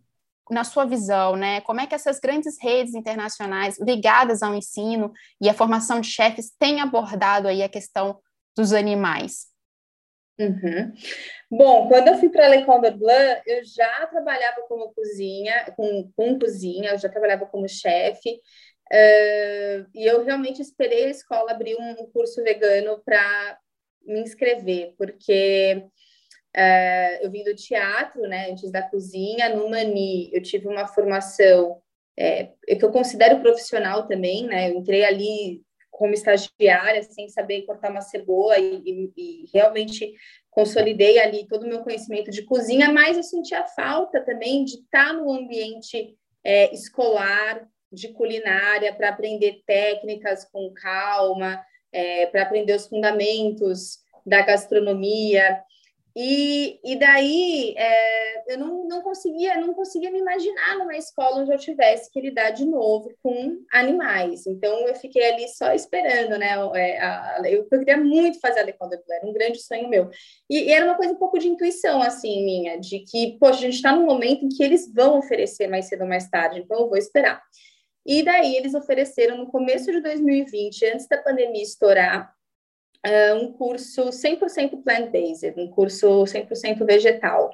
na 0.50 0.62
sua 0.62 0.84
visão, 0.84 1.36
né? 1.36 1.60
Como 1.62 1.80
é 1.80 1.86
que 1.86 1.94
essas 1.94 2.20
grandes 2.20 2.56
redes 2.60 2.94
internacionais 2.94 3.78
ligadas 3.80 4.42
ao 4.42 4.54
ensino 4.54 5.12
e 5.40 5.48
à 5.48 5.54
formação 5.54 6.00
de 6.00 6.08
chefes 6.08 6.52
têm 6.58 6.80
abordado 6.80 7.48
aí 7.48 7.62
a 7.62 7.68
questão 7.68 8.18
dos 8.56 8.72
animais? 8.72 9.53
Uhum. 10.38 10.92
Bom, 11.50 11.88
quando 11.88 12.08
eu 12.08 12.16
fui 12.18 12.28
para 12.28 12.48
Le 12.48 12.64
Cordon 12.64 12.96
Bleu, 12.98 13.40
eu 13.46 13.64
já 13.64 14.06
trabalhava 14.08 14.62
como 14.68 14.92
cozinha, 14.92 15.72
com, 15.76 16.10
com 16.16 16.38
cozinha, 16.38 16.90
eu 16.90 16.98
já 16.98 17.08
trabalhava 17.08 17.46
como 17.46 17.68
chefe, 17.68 18.30
uh, 18.92 19.86
e 19.94 20.04
eu 20.04 20.24
realmente 20.24 20.60
esperei 20.60 21.04
a 21.04 21.10
escola 21.10 21.52
abrir 21.52 21.76
um, 21.76 22.02
um 22.02 22.10
curso 22.10 22.42
vegano 22.42 23.00
para 23.04 23.58
me 24.04 24.20
inscrever, 24.20 24.94
porque 24.98 25.84
uh, 26.56 27.18
eu 27.22 27.30
vim 27.30 27.44
do 27.44 27.54
teatro, 27.54 28.22
né, 28.22 28.50
antes 28.50 28.72
da 28.72 28.82
cozinha, 28.82 29.54
no 29.54 29.70
Mani 29.70 30.30
eu 30.34 30.42
tive 30.42 30.66
uma 30.66 30.88
formação 30.88 31.80
é, 32.16 32.44
que 32.66 32.84
eu 32.84 32.92
considero 32.92 33.40
profissional 33.40 34.06
também, 34.08 34.46
né, 34.46 34.70
eu 34.70 34.74
entrei 34.76 35.04
ali 35.04 35.63
como 35.94 36.12
estagiária, 36.12 37.02
sem 37.04 37.28
saber 37.28 37.62
cortar 37.62 37.90
uma 37.90 38.00
cebola 38.00 38.58
e, 38.58 38.82
e, 38.84 39.12
e, 39.16 39.50
realmente 39.54 40.12
consolidei 40.50 41.20
ali 41.20 41.46
todo 41.46 41.62
o 41.62 41.68
meu 41.68 41.82
conhecimento 41.82 42.32
de 42.32 42.42
cozinha, 42.42 42.92
mas 42.92 43.16
eu 43.16 43.22
sentia 43.22 43.64
falta 43.64 44.20
também 44.20 44.64
de 44.64 44.74
estar 44.74 45.12
no 45.12 45.32
ambiente 45.32 46.16
é, 46.42 46.74
escolar, 46.74 47.64
de 47.92 48.08
culinária, 48.08 48.92
para 48.92 49.10
aprender 49.10 49.62
técnicas 49.64 50.44
com 50.50 50.72
calma, 50.74 51.64
é, 51.92 52.26
para 52.26 52.42
aprender 52.42 52.74
os 52.74 52.88
fundamentos 52.88 53.98
da 54.26 54.42
gastronomia. 54.42 55.62
E, 56.16 56.78
e 56.84 56.96
daí 56.96 57.74
é, 57.76 58.54
eu 58.54 58.58
não, 58.58 58.86
não 58.86 59.02
conseguia 59.02 59.60
não 59.60 59.74
conseguia 59.74 60.12
me 60.12 60.20
imaginar 60.20 60.78
numa 60.78 60.96
escola 60.96 61.40
onde 61.40 61.52
eu 61.52 61.58
tivesse 61.58 62.08
que 62.08 62.20
lidar 62.20 62.50
de 62.50 62.64
novo 62.64 63.12
com 63.20 63.58
animais. 63.72 64.46
Então 64.46 64.86
eu 64.86 64.94
fiquei 64.94 65.32
ali 65.32 65.48
só 65.48 65.72
esperando, 65.72 66.38
né? 66.38 66.50
É, 66.76 67.00
a, 67.00 67.36
a, 67.38 67.42
eu, 67.50 67.66
eu, 67.68 67.78
queria 67.80 67.96
muito 67.96 68.38
fazer 68.38 68.60
a 68.60 68.64
Leconde 68.64 68.96
era 69.10 69.26
um 69.26 69.32
grande 69.32 69.58
sonho 69.60 69.88
meu. 69.88 70.08
E, 70.48 70.68
e, 70.68 70.72
era 70.72 70.84
uma 70.84 70.96
coisa 70.96 71.12
um 71.12 71.18
pouco 71.18 71.36
de 71.36 71.48
intuição 71.48 72.00
assim 72.00 72.44
minha, 72.44 72.78
de 72.78 73.00
que 73.00 73.36
poxa, 73.40 73.58
a 73.58 73.62
gente 73.62 73.74
está 73.74 73.92
num 73.92 74.06
momento 74.06 74.44
em 74.44 74.48
que 74.48 74.62
eles 74.62 74.92
vão 74.92 75.18
oferecer 75.18 75.66
mais 75.66 75.86
cedo 75.86 76.02
ou 76.02 76.08
mais 76.08 76.28
tarde, 76.28 76.60
então 76.60 76.78
eu 76.78 76.88
vou 76.88 76.96
esperar. 76.96 77.42
E 78.06 78.22
daí 78.22 78.54
eles 78.54 78.74
ofereceram 78.74 79.38
no 79.38 79.46
começo 79.46 79.90
de 79.90 80.00
2020, 80.00 80.86
antes 80.86 81.08
da 81.08 81.18
pandemia 81.18 81.62
estourar, 81.62 82.32
uh, 83.06 83.36
um 83.36 83.52
curso 83.52 84.10
100% 84.10 84.82
plant-based, 84.82 85.54
um 85.56 85.68
curso 85.68 86.24
100% 86.24 86.84
vegetal. 86.84 87.50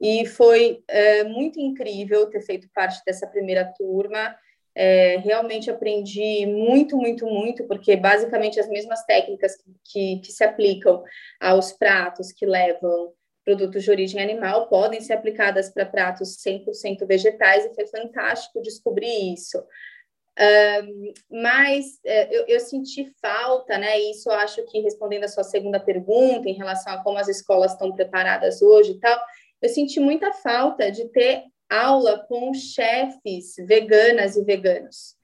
E 0.00 0.26
foi 0.26 0.82
uh, 0.90 1.28
muito 1.28 1.58
incrível 1.60 2.26
ter 2.26 2.40
feito 2.42 2.68
parte 2.74 3.02
dessa 3.04 3.26
primeira 3.26 3.64
turma. 3.76 4.36
É, 4.80 5.16
realmente 5.16 5.68
aprendi 5.68 6.46
muito, 6.46 6.96
muito, 6.96 7.26
muito, 7.26 7.64
porque 7.64 7.96
basicamente 7.96 8.60
as 8.60 8.68
mesmas 8.68 9.04
técnicas 9.04 9.56
que, 9.84 10.20
que, 10.20 10.30
se 10.30 10.44
aplicam 10.44 11.02
aos 11.40 11.72
pratos 11.72 12.30
que 12.30 12.46
levam 12.46 13.12
produtos 13.44 13.82
de 13.82 13.90
origem 13.90 14.22
animal 14.22 14.68
podem 14.68 15.00
ser 15.00 15.14
aplicadas 15.14 15.68
para 15.68 15.84
pratos 15.84 16.36
100% 16.46 17.06
vegetais, 17.08 17.64
e 17.64 17.74
foi 17.74 17.86
fantástico 17.86 18.62
descobrir 18.62 19.32
isso. 19.32 19.58
Mas 21.30 21.98
é, 22.04 22.36
eu, 22.36 22.44
eu, 22.46 22.60
senti 22.60 23.12
falta, 23.20 23.76
né? 23.76 23.98
Isso 23.98 24.30
eu 24.30 24.34
acho 24.34 24.64
que 24.66 24.80
respondendo 24.80 25.24
a 25.24 25.28
sua 25.28 25.42
segunda 25.42 25.80
pergunta 25.80 26.48
em 26.48 26.54
relação 26.54 26.92
a 26.92 27.02
como 27.02 27.18
as 27.18 27.28
escolas 27.28 27.72
estão 27.72 27.92
preparadas 27.92 28.62
hoje 28.62 28.92
e 28.92 29.00
tal, 29.00 29.18
eu 29.60 29.68
senti 29.68 29.98
muita 29.98 30.32
falta 30.32 30.90
de 30.92 31.08
ter 31.08 31.42
aula 31.68 32.24
com 32.28 32.54
chefes 32.54 33.56
veganas 33.66 34.36
e 34.36 34.44
veganos. 34.44 35.16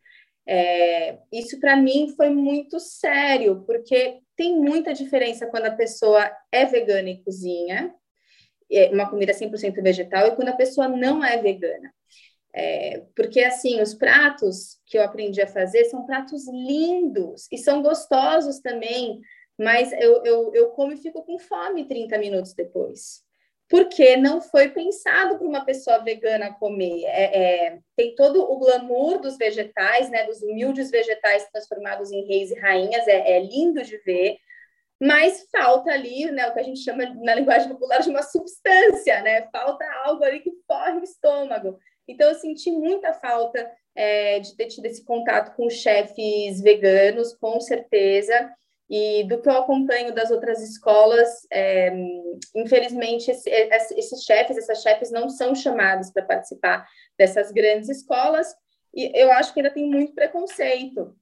É, 0.46 1.18
isso 1.32 1.58
para 1.58 1.76
mim 1.76 2.12
foi 2.16 2.28
muito 2.28 2.78
sério, 2.78 3.64
porque 3.66 4.20
tem 4.36 4.58
muita 4.58 4.92
diferença 4.92 5.46
quando 5.46 5.66
a 5.66 5.70
pessoa 5.70 6.30
é 6.52 6.66
vegana 6.66 7.08
e 7.08 7.22
cozinha, 7.22 7.94
é 8.70 8.88
uma 8.90 9.08
comida 9.08 9.32
100% 9.32 9.82
vegetal, 9.82 10.26
e 10.26 10.36
quando 10.36 10.48
a 10.48 10.56
pessoa 10.56 10.88
não 10.88 11.24
é 11.24 11.38
vegana. 11.38 11.92
É, 12.54 13.02
porque, 13.16 13.40
assim, 13.40 13.82
os 13.82 13.94
pratos 13.94 14.78
que 14.86 14.96
eu 14.96 15.02
aprendi 15.02 15.42
a 15.42 15.46
fazer 15.46 15.86
são 15.86 16.06
pratos 16.06 16.46
lindos 16.46 17.48
e 17.50 17.58
são 17.58 17.82
gostosos 17.82 18.60
também, 18.60 19.20
mas 19.58 19.92
eu, 19.92 20.22
eu, 20.24 20.54
eu 20.54 20.70
como 20.70 20.92
e 20.92 20.96
fico 20.96 21.24
com 21.24 21.36
fome 21.36 21.84
30 21.84 22.16
minutos 22.16 22.54
depois. 22.54 23.24
Porque 23.68 24.16
não 24.16 24.40
foi 24.40 24.68
pensado 24.68 25.36
para 25.36 25.48
uma 25.48 25.64
pessoa 25.64 25.98
vegana 25.98 26.52
comer. 26.52 27.04
É, 27.06 27.66
é, 27.66 27.78
tem 27.96 28.14
todo 28.14 28.40
o 28.42 28.58
glamour 28.58 29.20
dos 29.20 29.36
vegetais, 29.36 30.08
né, 30.10 30.24
dos 30.24 30.42
humildes 30.42 30.90
vegetais 30.90 31.48
transformados 31.50 32.12
em 32.12 32.24
reis 32.24 32.52
e 32.52 32.60
rainhas, 32.60 33.08
é, 33.08 33.36
é 33.36 33.40
lindo 33.40 33.82
de 33.82 33.96
ver, 33.98 34.36
mas 35.00 35.46
falta 35.50 35.90
ali, 35.90 36.30
né, 36.30 36.46
o 36.46 36.52
que 36.54 36.60
a 36.60 36.62
gente 36.62 36.80
chama 36.80 37.04
na 37.16 37.34
linguagem 37.34 37.68
popular 37.68 38.00
de 38.00 38.10
uma 38.10 38.22
substância, 38.22 39.20
né? 39.22 39.48
Falta 39.50 39.84
algo 40.04 40.22
ali 40.22 40.40
que 40.40 40.52
forre 40.66 40.98
o 40.98 41.04
estômago. 41.04 41.78
Então, 42.08 42.28
eu 42.28 42.34
senti 42.34 42.70
muita 42.70 43.12
falta 43.14 43.70
é, 43.94 44.40
de 44.40 44.56
ter 44.56 44.66
tido 44.66 44.86
esse 44.86 45.04
contato 45.04 45.54
com 45.56 45.70
chefes 45.70 46.60
veganos, 46.60 47.34
com 47.34 47.60
certeza. 47.60 48.52
E 48.88 49.24
do 49.24 49.40
que 49.40 49.48
eu 49.48 49.56
acompanho 49.56 50.14
das 50.14 50.30
outras 50.30 50.62
escolas, 50.62 51.46
é, 51.50 51.90
infelizmente, 52.54 53.30
esse, 53.30 53.48
esses 53.48 54.22
chefes, 54.24 54.58
essas 54.58 54.82
chefes 54.82 55.10
não 55.10 55.28
são 55.30 55.54
chamados 55.54 56.10
para 56.10 56.22
participar 56.24 56.86
dessas 57.18 57.50
grandes 57.50 57.88
escolas. 57.88 58.54
E 58.92 59.10
eu 59.14 59.32
acho 59.32 59.52
que 59.54 59.60
ainda 59.60 59.72
tem 59.72 59.88
muito 59.88 60.14
preconceito 60.14 61.16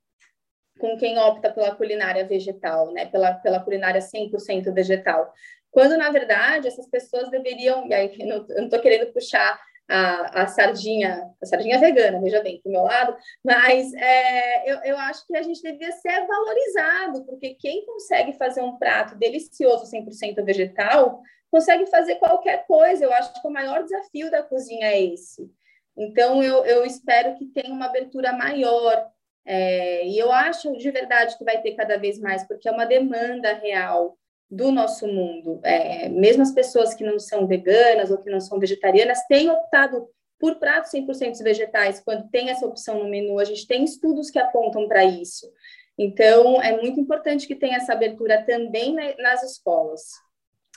com 0.79 0.97
quem 0.97 1.19
opta 1.19 1.53
pela 1.53 1.75
culinária 1.75 2.27
vegetal, 2.27 2.93
né? 2.93 3.07
pela, 3.07 3.35
pela 3.35 3.61
culinária 3.61 4.01
100% 4.01 4.73
vegetal. 4.75 5.33
Quando, 5.71 5.97
na 5.97 6.11
verdade, 6.11 6.67
essas 6.67 6.89
pessoas 6.89 7.31
deveriam, 7.31 7.87
e 7.87 7.95
aí 7.95 8.13
eu 8.21 8.47
não 8.57 8.65
estou 8.65 8.81
querendo 8.81 9.13
puxar 9.13 9.59
a, 9.89 10.43
a 10.43 10.47
sardinha, 10.47 11.31
a 11.41 11.47
sardinha 11.47 11.79
vegana, 11.79 12.21
veja 12.21 12.43
bem, 12.43 12.61
do 12.65 12.71
meu 12.71 12.83
lado, 12.83 13.17
mas 13.45 13.93
é, 13.95 14.73
eu, 14.73 14.79
eu 14.85 14.99
acho 14.99 15.27
que 15.27 15.37
a 15.37 15.43
gente 15.43 15.63
devia 15.63 15.93
ser 15.93 16.27
valorizado, 16.27 17.25
porque 17.25 17.55
quem 17.55 17.85
consegue 17.85 18.33
fazer 18.35 18.63
um 18.63 18.77
prato 18.79 19.17
delicioso, 19.17 19.91
100% 19.91 20.45
vegetal, 20.45 21.23
consegue 21.51 21.87
fazer 21.87 22.17
qualquer 22.17 22.67
coisa. 22.67 23.05
Eu 23.05 23.13
acho 23.13 23.41
que 23.41 23.47
o 23.47 23.53
maior 23.53 23.85
desafio 23.85 24.31
da 24.31 24.43
cozinha 24.43 24.87
é 24.87 25.03
esse. 25.03 25.51
Então, 25.95 26.43
eu, 26.43 26.65
eu 26.65 26.87
espero 26.87 27.37
que 27.37 27.45
tenha 27.47 27.73
uma 27.73 27.87
abertura 27.87 28.33
maior. 28.33 29.07
É, 29.45 30.07
e 30.07 30.19
eu 30.19 30.33
acho 30.33 30.73
de 30.77 30.91
verdade 30.91 31.37
que 31.37 31.45
vai 31.45 31.61
ter 31.61 31.75
cada 31.75 31.99
vez 31.99 32.19
mais, 32.19 32.47
porque 32.47 32.69
é 32.69 32.73
uma 32.73 32.87
demanda 32.87 33.53
real 33.55 34.17
do 34.53 34.71
nosso 34.71 35.07
mundo. 35.07 35.61
É, 35.65 36.11
mesmo 36.11 36.43
as 36.43 36.53
pessoas 36.53 36.93
que 36.93 37.03
não 37.03 37.19
são 37.19 37.47
veganas 37.47 38.11
ou 38.11 38.19
que 38.19 38.31
não 38.31 38.39
são 38.39 38.59
vegetarianas 38.59 39.27
têm 39.27 39.49
optado 39.49 40.07
por 40.39 40.57
pratos 40.57 40.91
100% 40.93 41.43
vegetais 41.43 42.01
quando 42.01 42.29
tem 42.29 42.51
essa 42.51 42.67
opção 42.67 42.99
no 42.99 43.09
menu. 43.09 43.39
A 43.39 43.45
gente 43.45 43.67
tem 43.67 43.83
estudos 43.83 44.31
que 44.31 44.39
apontam 44.39 44.87
para 44.87 45.05
isso. 45.05 45.51
Então, 45.99 46.61
é 46.61 46.79
muito 46.79 47.01
importante 47.01 47.47
que 47.47 47.55
tenha 47.55 47.79
essa 47.79 47.95
abertura 47.95 48.45
também 48.45 48.95
nas 49.19 49.43
escolas. 49.43 50.03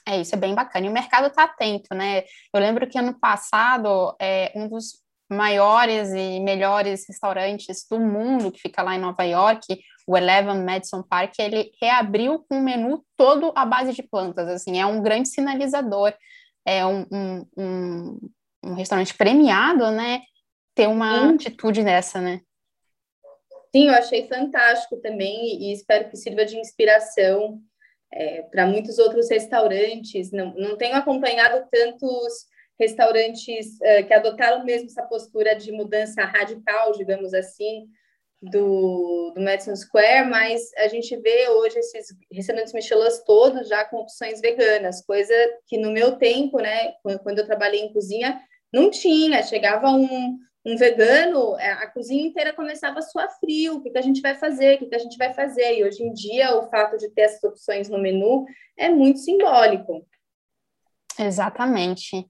É, 0.07 0.21
isso 0.21 0.35
é 0.35 0.37
bem 0.37 0.55
bacana. 0.55 0.85
E 0.85 0.89
o 0.89 0.93
mercado 0.93 1.27
está 1.27 1.43
atento, 1.43 1.93
né? 1.93 2.23
Eu 2.53 2.61
lembro 2.61 2.87
que 2.87 2.97
ano 2.97 3.19
passado, 3.19 4.15
é, 4.21 4.53
um 4.55 4.69
dos 4.69 5.03
maiores 5.29 6.13
e 6.13 6.39
melhores 6.39 7.05
restaurantes 7.07 7.85
do 7.89 7.99
mundo, 7.99 8.51
que 8.51 8.61
fica 8.61 8.83
lá 8.83 8.95
em 8.95 8.99
Nova 8.99 9.23
York, 9.23 9.65
o 10.07 10.17
Eleven 10.17 10.63
Madison 10.63 11.01
Park, 11.01 11.33
ele 11.39 11.71
reabriu 11.81 12.45
com 12.47 12.57
um 12.57 12.63
menu 12.63 13.03
todo 13.17 13.51
à 13.55 13.65
base 13.65 13.93
de 13.93 14.03
plantas, 14.03 14.47
assim, 14.47 14.79
é 14.79 14.85
um 14.85 15.01
grande 15.01 15.29
sinalizador, 15.29 16.13
é 16.65 16.85
um, 16.85 17.05
um, 17.11 17.45
um, 17.57 18.19
um 18.63 18.73
restaurante 18.73 19.15
premiado, 19.15 19.89
né, 19.91 20.21
ter 20.75 20.87
uma 20.87 21.29
Sim. 21.29 21.35
atitude 21.35 21.83
dessa, 21.83 22.21
né? 22.21 22.41
Sim, 23.75 23.87
eu 23.87 23.93
achei 23.93 24.27
fantástico 24.27 24.97
também 24.97 25.61
e 25.61 25.73
espero 25.73 26.09
que 26.09 26.15
sirva 26.15 26.45
de 26.45 26.57
inspiração 26.57 27.59
é, 28.13 28.43
para 28.43 28.65
muitos 28.65 28.97
outros 28.99 29.29
restaurantes. 29.29 30.31
Não, 30.31 30.53
não 30.55 30.77
tenho 30.77 30.95
acompanhado 30.95 31.67
tantos 31.69 32.45
restaurantes 32.79 33.75
uh, 33.75 34.05
que 34.07 34.13
adotaram 34.13 34.63
mesmo 34.63 34.87
essa 34.87 35.03
postura 35.03 35.55
de 35.55 35.71
mudança 35.71 36.23
radical, 36.23 36.91
digamos 36.93 37.33
assim, 37.33 37.87
do, 38.51 39.31
do 39.35 39.41
Madison 39.41 39.75
Square, 39.75 40.29
mas 40.29 40.71
a 40.77 40.87
gente 40.87 41.15
vê 41.17 41.49
hoje 41.49 41.77
esses 41.79 42.07
restaurantes 42.31 42.73
Michelin 42.73 43.09
todos 43.25 43.67
já 43.67 43.85
com 43.85 43.97
opções 43.97 44.41
veganas, 44.41 45.05
coisa 45.05 45.33
que 45.67 45.77
no 45.77 45.91
meu 45.91 46.17
tempo, 46.17 46.59
né, 46.59 46.93
quando 47.23 47.39
eu 47.39 47.45
trabalhei 47.45 47.81
em 47.81 47.93
cozinha, 47.93 48.39
não 48.73 48.89
tinha. 48.89 49.41
Chegava 49.43 49.89
um, 49.89 50.37
um 50.65 50.75
vegano, 50.75 51.57
é, 51.57 51.71
a 51.71 51.87
cozinha 51.87 52.25
inteira 52.25 52.53
começava 52.53 52.99
a 52.99 53.01
suar 53.01 53.29
frio. 53.39 53.75
O 53.75 53.81
que, 53.81 53.89
que 53.89 53.97
a 53.97 54.01
gente 54.01 54.21
vai 54.21 54.35
fazer? 54.35 54.75
O 54.75 54.79
que, 54.79 54.87
que 54.87 54.95
a 54.95 54.99
gente 54.99 55.17
vai 55.17 55.33
fazer? 55.33 55.77
E 55.77 55.83
hoje 55.83 56.03
em 56.03 56.13
dia, 56.13 56.55
o 56.57 56.69
fato 56.69 56.97
de 56.97 57.09
ter 57.09 57.21
essas 57.21 57.43
opções 57.43 57.89
no 57.89 57.97
menu 57.99 58.45
é 58.77 58.89
muito 58.89 59.19
simbólico. 59.19 60.05
Exatamente. 61.17 62.27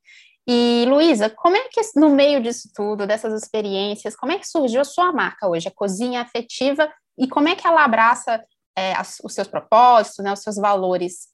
E, 0.47 0.85
Luísa, 0.87 1.29
como 1.29 1.55
é 1.55 1.67
que, 1.69 1.81
no 1.95 2.09
meio 2.09 2.41
disso 2.41 2.69
tudo, 2.73 3.07
dessas 3.07 3.33
experiências, 3.33 4.15
como 4.15 4.31
é 4.31 4.39
que 4.39 4.47
surgiu 4.47 4.81
a 4.81 4.85
sua 4.85 5.11
marca 5.11 5.47
hoje, 5.47 5.67
a 5.67 5.73
Cozinha 5.73 6.21
Afetiva, 6.21 6.91
e 7.17 7.27
como 7.27 7.47
é 7.47 7.55
que 7.55 7.65
ela 7.65 7.83
abraça 7.83 8.45
é, 8.77 8.93
as, 8.93 9.19
os 9.23 9.33
seus 9.33 9.47
propósitos, 9.47 10.23
né, 10.23 10.31
os 10.31 10.41
seus 10.41 10.57
valores? 10.57 11.29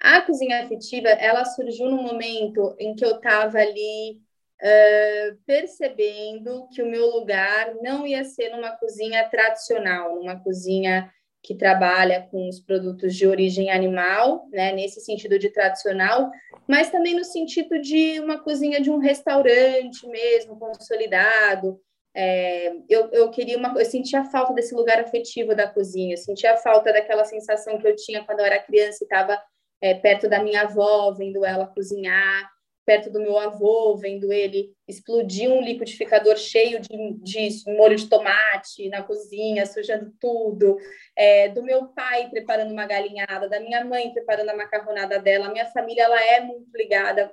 A 0.00 0.20
Cozinha 0.20 0.64
Afetiva, 0.64 1.08
ela 1.08 1.44
surgiu 1.44 1.88
no 1.88 2.02
momento 2.02 2.74
em 2.78 2.94
que 2.94 3.04
eu 3.04 3.16
estava 3.16 3.58
ali 3.58 4.20
uh, 4.60 5.36
percebendo 5.46 6.68
que 6.72 6.82
o 6.82 6.90
meu 6.90 7.06
lugar 7.06 7.74
não 7.82 8.06
ia 8.06 8.24
ser 8.24 8.50
numa 8.50 8.72
cozinha 8.76 9.28
tradicional, 9.28 10.16
numa 10.16 10.38
cozinha 10.42 11.12
que 11.42 11.56
trabalha 11.56 12.28
com 12.30 12.48
os 12.48 12.60
produtos 12.60 13.16
de 13.16 13.26
origem 13.26 13.70
animal, 13.70 14.46
né, 14.52 14.72
nesse 14.72 15.00
sentido 15.00 15.38
de 15.38 15.50
tradicional, 15.50 16.30
mas 16.68 16.90
também 16.90 17.14
no 17.14 17.24
sentido 17.24 17.80
de 17.80 18.20
uma 18.20 18.38
cozinha 18.38 18.80
de 18.80 18.90
um 18.90 18.98
restaurante 18.98 20.06
mesmo, 20.06 20.58
consolidado. 20.58 21.80
É, 22.14 22.72
eu, 22.88 23.08
eu 23.10 23.30
queria 23.30 23.58
uma, 23.58 23.74
eu 23.76 23.84
sentia 23.84 24.22
falta 24.24 24.52
desse 24.52 24.74
lugar 24.74 25.00
afetivo 25.00 25.54
da 25.54 25.66
cozinha, 25.66 26.12
eu 26.12 26.18
sentia 26.18 26.56
falta 26.58 26.92
daquela 26.92 27.24
sensação 27.24 27.78
que 27.78 27.88
eu 27.88 27.96
tinha 27.96 28.22
quando 28.24 28.40
eu 28.40 28.46
era 28.46 28.62
criança 28.62 28.98
e 29.02 29.04
estava 29.06 29.42
é, 29.80 29.94
perto 29.94 30.28
da 30.28 30.42
minha 30.42 30.62
avó, 30.62 31.12
vendo 31.12 31.44
ela 31.44 31.66
cozinhar 31.66 32.48
perto 32.84 33.10
do 33.10 33.20
meu 33.20 33.38
avô, 33.38 33.96
vendo 33.96 34.32
ele 34.32 34.72
explodir 34.88 35.50
um 35.50 35.62
liquidificador 35.62 36.36
cheio 36.36 36.80
de, 36.80 37.14
de 37.22 37.48
molho 37.76 37.96
de 37.96 38.08
tomate 38.08 38.88
na 38.88 39.02
cozinha, 39.02 39.66
sujando 39.66 40.12
tudo, 40.20 40.76
é, 41.16 41.48
do 41.48 41.62
meu 41.62 41.88
pai 41.88 42.28
preparando 42.28 42.72
uma 42.72 42.86
galinhada, 42.86 43.48
da 43.48 43.60
minha 43.60 43.84
mãe 43.84 44.12
preparando 44.12 44.50
a 44.50 44.56
macarronada 44.56 45.18
dela. 45.18 45.50
Minha 45.50 45.66
família 45.66 46.04
ela 46.04 46.20
é 46.20 46.40
muito 46.40 46.76
ligada 46.76 47.32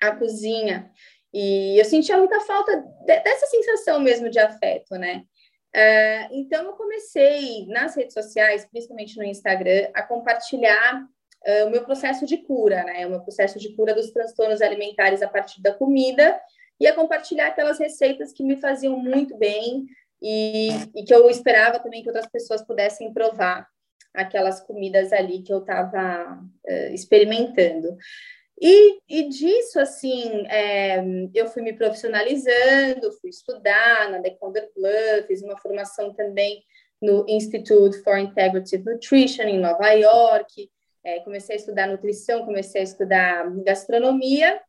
à 0.00 0.14
cozinha. 0.14 0.90
E 1.32 1.78
eu 1.78 1.84
sentia 1.84 2.16
muita 2.16 2.40
falta 2.40 2.76
de, 2.76 3.20
dessa 3.20 3.46
sensação 3.46 4.00
mesmo 4.00 4.30
de 4.30 4.38
afeto, 4.38 4.94
né? 4.94 5.24
Uh, 5.74 6.28
então, 6.32 6.64
eu 6.64 6.72
comecei 6.72 7.66
nas 7.66 7.94
redes 7.94 8.14
sociais, 8.14 8.64
principalmente 8.64 9.16
no 9.18 9.24
Instagram, 9.24 9.90
a 9.92 10.02
compartilhar 10.02 11.06
uh, 11.46 11.66
o 11.66 11.70
meu 11.70 11.84
processo 11.84 12.26
de 12.26 12.38
cura, 12.38 12.84
né? 12.84 13.06
O 13.06 13.10
meu 13.10 13.20
processo 13.20 13.58
de 13.58 13.74
cura 13.74 13.94
dos 13.94 14.10
transtornos 14.10 14.60
alimentares 14.60 15.22
a 15.22 15.28
partir 15.28 15.60
da 15.62 15.72
comida 15.72 16.40
e 16.80 16.86
a 16.86 16.94
compartilhar 16.94 17.48
aquelas 17.48 17.78
receitas 17.78 18.32
que 18.32 18.42
me 18.42 18.56
faziam 18.56 18.96
muito 18.96 19.36
bem 19.36 19.86
e, 20.22 20.68
e 20.94 21.04
que 21.04 21.14
eu 21.14 21.28
esperava 21.28 21.78
também 21.78 22.02
que 22.02 22.08
outras 22.08 22.28
pessoas 22.28 22.62
pudessem 22.62 23.12
provar 23.12 23.66
aquelas 24.14 24.60
comidas 24.60 25.12
ali 25.12 25.42
que 25.42 25.52
eu 25.52 25.58
estava 25.58 26.40
uh, 26.68 26.94
experimentando. 26.94 27.96
E, 28.60 28.98
e, 29.08 29.28
disso, 29.28 29.78
assim, 29.78 30.44
é, 30.48 31.00
eu 31.32 31.46
fui 31.46 31.62
me 31.62 31.72
profissionalizando, 31.72 33.12
fui 33.20 33.30
estudar 33.30 34.10
na 34.10 34.18
Deconder 34.18 34.68
Club, 34.74 35.26
fiz 35.28 35.42
uma 35.42 35.56
formação 35.58 36.12
também 36.12 36.64
no 37.00 37.24
Institute 37.28 38.02
for 38.02 38.18
Integrative 38.18 38.84
Nutrition 38.84 39.44
em 39.44 39.60
Nova 39.60 39.92
York, 39.92 40.68
é, 41.04 41.20
comecei 41.20 41.56
a 41.56 41.58
estudar 41.58 41.86
nutrição, 41.86 42.44
comecei 42.44 42.80
a 42.80 42.84
estudar 42.84 43.50
gastronomia 43.62 44.60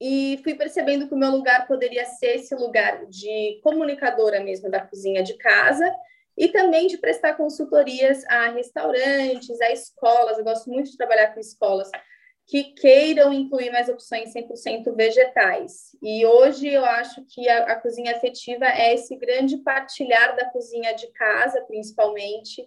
e 0.00 0.40
fui 0.44 0.54
percebendo 0.54 1.08
que 1.08 1.14
o 1.14 1.18
meu 1.18 1.30
lugar 1.30 1.66
poderia 1.66 2.04
ser 2.04 2.36
esse 2.36 2.54
lugar 2.54 3.06
de 3.06 3.60
comunicadora 3.62 4.40
mesmo 4.40 4.70
da 4.70 4.80
cozinha 4.80 5.22
de 5.22 5.34
casa 5.34 5.92
e 6.36 6.48
também 6.48 6.86
de 6.86 6.98
prestar 6.98 7.34
consultorias 7.34 8.24
a 8.26 8.50
restaurantes, 8.50 9.60
a 9.60 9.72
escolas. 9.72 10.38
Eu 10.38 10.44
gosto 10.44 10.70
muito 10.70 10.90
de 10.90 10.96
trabalhar 10.96 11.34
com 11.34 11.40
escolas 11.40 11.90
que 12.46 12.72
queiram 12.74 13.32
incluir 13.32 13.70
mais 13.70 13.88
opções 13.88 14.32
100% 14.32 14.94
vegetais. 14.94 15.94
E 16.00 16.24
hoje 16.24 16.68
eu 16.68 16.84
acho 16.84 17.22
que 17.26 17.46
a, 17.48 17.72
a 17.72 17.76
cozinha 17.76 18.16
afetiva 18.16 18.64
é 18.66 18.94
esse 18.94 19.16
grande 19.16 19.58
partilhar 19.58 20.34
da 20.34 20.46
cozinha 20.46 20.94
de 20.94 21.08
casa, 21.08 21.60
principalmente, 21.62 22.66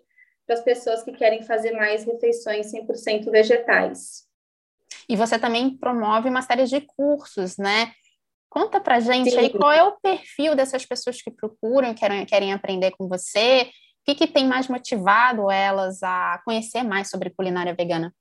para 0.51 0.55
as 0.55 0.63
pessoas 0.63 1.01
que 1.01 1.13
querem 1.13 1.41
fazer 1.43 1.71
mais 1.71 2.03
refeições 2.03 2.73
100% 2.73 3.31
vegetais. 3.31 4.25
E 5.07 5.15
você 5.15 5.39
também 5.39 5.77
promove 5.77 6.27
uma 6.27 6.41
série 6.41 6.65
de 6.65 6.81
cursos, 6.81 7.57
né? 7.57 7.93
Conta 8.49 8.81
para 8.81 8.99
gente 8.99 9.31
Sim. 9.31 9.37
aí 9.37 9.49
qual 9.49 9.71
é 9.71 9.81
o 9.81 9.97
perfil 10.01 10.53
dessas 10.53 10.85
pessoas 10.85 11.21
que 11.21 11.31
procuram, 11.31 11.93
querem, 11.93 12.25
querem 12.25 12.51
aprender 12.51 12.91
com 12.91 13.07
você, 13.07 13.61
o 13.63 14.03
que, 14.05 14.15
que 14.15 14.27
tem 14.27 14.45
mais 14.45 14.67
motivado 14.67 15.49
elas 15.49 16.03
a 16.03 16.41
conhecer 16.43 16.83
mais 16.83 17.09
sobre 17.09 17.29
culinária 17.29 17.73
vegana? 17.73 18.13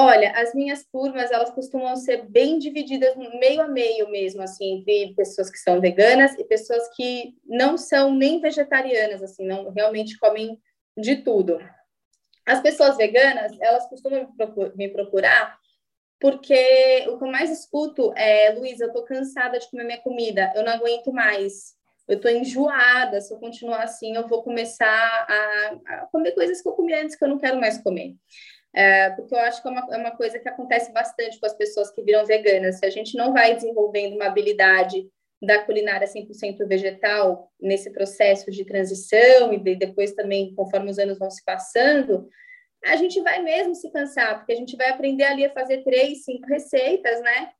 Olha, 0.00 0.30
as 0.36 0.54
minhas 0.54 0.84
turmas, 0.84 1.28
elas 1.32 1.50
costumam 1.50 1.96
ser 1.96 2.24
bem 2.28 2.56
divididas 2.56 3.16
meio 3.16 3.60
a 3.62 3.66
meio 3.66 4.08
mesmo, 4.08 4.40
assim, 4.40 4.78
entre 4.78 5.12
pessoas 5.16 5.50
que 5.50 5.58
são 5.58 5.80
veganas 5.80 6.38
e 6.38 6.44
pessoas 6.44 6.88
que 6.94 7.34
não 7.44 7.76
são 7.76 8.14
nem 8.14 8.40
vegetarianas, 8.40 9.20
assim, 9.24 9.44
não 9.44 9.70
realmente 9.70 10.16
comem 10.16 10.56
de 10.96 11.16
tudo. 11.16 11.58
As 12.46 12.62
pessoas 12.62 12.96
veganas, 12.96 13.50
elas 13.60 13.88
costumam 13.88 14.32
me 14.76 14.88
procurar 14.88 15.58
porque 16.20 17.04
o 17.08 17.18
que 17.18 17.24
eu 17.24 17.28
mais 17.32 17.50
escuto 17.50 18.12
é, 18.14 18.50
Luísa, 18.52 18.84
eu 18.84 18.92
tô 18.92 19.02
cansada 19.02 19.58
de 19.58 19.68
comer 19.68 19.82
minha 19.82 20.00
comida, 20.00 20.52
eu 20.54 20.62
não 20.62 20.74
aguento 20.74 21.12
mais, 21.12 21.74
eu 22.06 22.20
tô 22.20 22.28
enjoada, 22.28 23.20
se 23.20 23.34
eu 23.34 23.38
continuar 23.38 23.82
assim, 23.82 24.14
eu 24.14 24.28
vou 24.28 24.44
começar 24.44 24.86
a, 24.86 25.78
a 25.86 26.06
comer 26.12 26.32
coisas 26.36 26.62
que 26.62 26.68
eu 26.68 26.72
comi 26.74 26.94
antes 26.94 27.16
que 27.16 27.24
eu 27.24 27.28
não 27.28 27.38
quero 27.38 27.58
mais 27.58 27.78
comer. 27.78 28.14
É, 28.78 29.10
porque 29.10 29.34
eu 29.34 29.40
acho 29.40 29.60
que 29.60 29.66
é 29.66 29.72
uma, 29.72 29.86
é 29.90 29.96
uma 29.96 30.12
coisa 30.12 30.38
que 30.38 30.48
acontece 30.48 30.92
bastante 30.92 31.40
com 31.40 31.46
as 31.46 31.54
pessoas 31.54 31.90
que 31.90 32.00
viram 32.00 32.24
veganas. 32.24 32.78
Se 32.78 32.86
a 32.86 32.90
gente 32.90 33.16
não 33.16 33.32
vai 33.32 33.52
desenvolvendo 33.52 34.14
uma 34.14 34.26
habilidade 34.26 35.10
da 35.42 35.60
culinária 35.64 36.06
100% 36.06 36.64
vegetal 36.64 37.50
nesse 37.60 37.90
processo 37.90 38.52
de 38.52 38.64
transição 38.64 39.52
e 39.52 39.58
de, 39.58 39.74
depois 39.74 40.12
também, 40.12 40.54
conforme 40.54 40.92
os 40.92 40.98
anos 41.00 41.18
vão 41.18 41.28
se 41.28 41.44
passando, 41.44 42.28
a 42.84 42.94
gente 42.94 43.20
vai 43.20 43.42
mesmo 43.42 43.74
se 43.74 43.90
cansar, 43.90 44.38
porque 44.38 44.52
a 44.52 44.56
gente 44.56 44.76
vai 44.76 44.90
aprender 44.90 45.24
ali 45.24 45.44
a 45.44 45.52
fazer 45.52 45.82
três, 45.82 46.24
cinco 46.24 46.46
receitas, 46.46 47.20
né? 47.20 47.50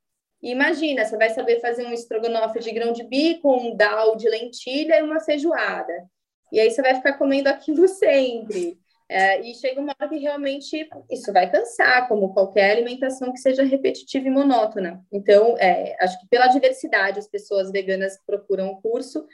E 0.40 0.52
imagina, 0.52 1.04
você 1.04 1.16
vai 1.16 1.31
saber 1.31 1.61
fazer 1.61 1.85
um 1.85 1.92
estrogonofe 1.92 2.61
de 2.61 2.70
grão 2.70 2.92
de 2.92 3.02
bico, 3.02 3.52
um 3.52 3.74
dal 3.74 4.14
de 4.14 4.28
lentilha 4.28 5.00
e 5.00 5.02
uma 5.02 5.18
feijoada. 5.18 6.09
E 6.52 6.61
aí 6.61 6.70
você 6.70 6.81
vai 6.81 6.94
ficar 6.94 7.14
comendo 7.14 7.48
aquilo 7.48 7.88
sempre. 7.90 8.78
É, 9.11 9.40
e 9.40 9.55
chega 9.55 9.81
uma 9.81 9.94
hora 9.99 10.09
que 10.11 10.18
realmente 10.18 10.87
isso 11.11 11.33
vai 11.33 11.51
cansar, 11.51 12.07
como 12.09 12.35
qualquer 12.35 12.73
alimentação 12.73 13.33
que 13.33 13.38
seja 13.38 13.62
repetitiva 13.62 14.27
e 14.27 14.31
monótona. 14.31 15.03
Então, 15.11 15.57
é, 15.59 15.97
acho 15.99 16.21
que 16.21 16.29
pela 16.29 16.49
diversidade, 16.49 17.18
as 17.18 17.27
pessoas 17.27 17.71
veganas 17.71 18.18
procuram 18.27 18.68
o 18.68 18.83
curso, 18.83 19.27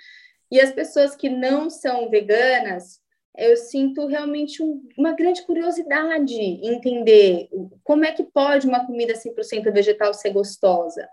e 0.49 0.61
as 0.61 0.71
pessoas 0.71 1.17
que 1.17 1.29
não 1.29 1.69
são 1.69 2.09
veganas, 2.09 3.01
eu 3.37 3.57
sinto 3.57 4.07
realmente 4.07 4.63
um, 4.63 4.81
uma 4.97 5.13
grande 5.13 5.43
curiosidade 5.43 6.35
em 6.35 6.77
entender 6.77 7.49
como 7.83 8.05
é 8.05 8.13
que 8.13 8.23
pode 8.23 8.69
uma 8.69 8.87
comida 8.87 9.15
100% 9.15 9.73
vegetal 9.73 10.15
ser 10.15 10.31
gostosa. 10.31 11.09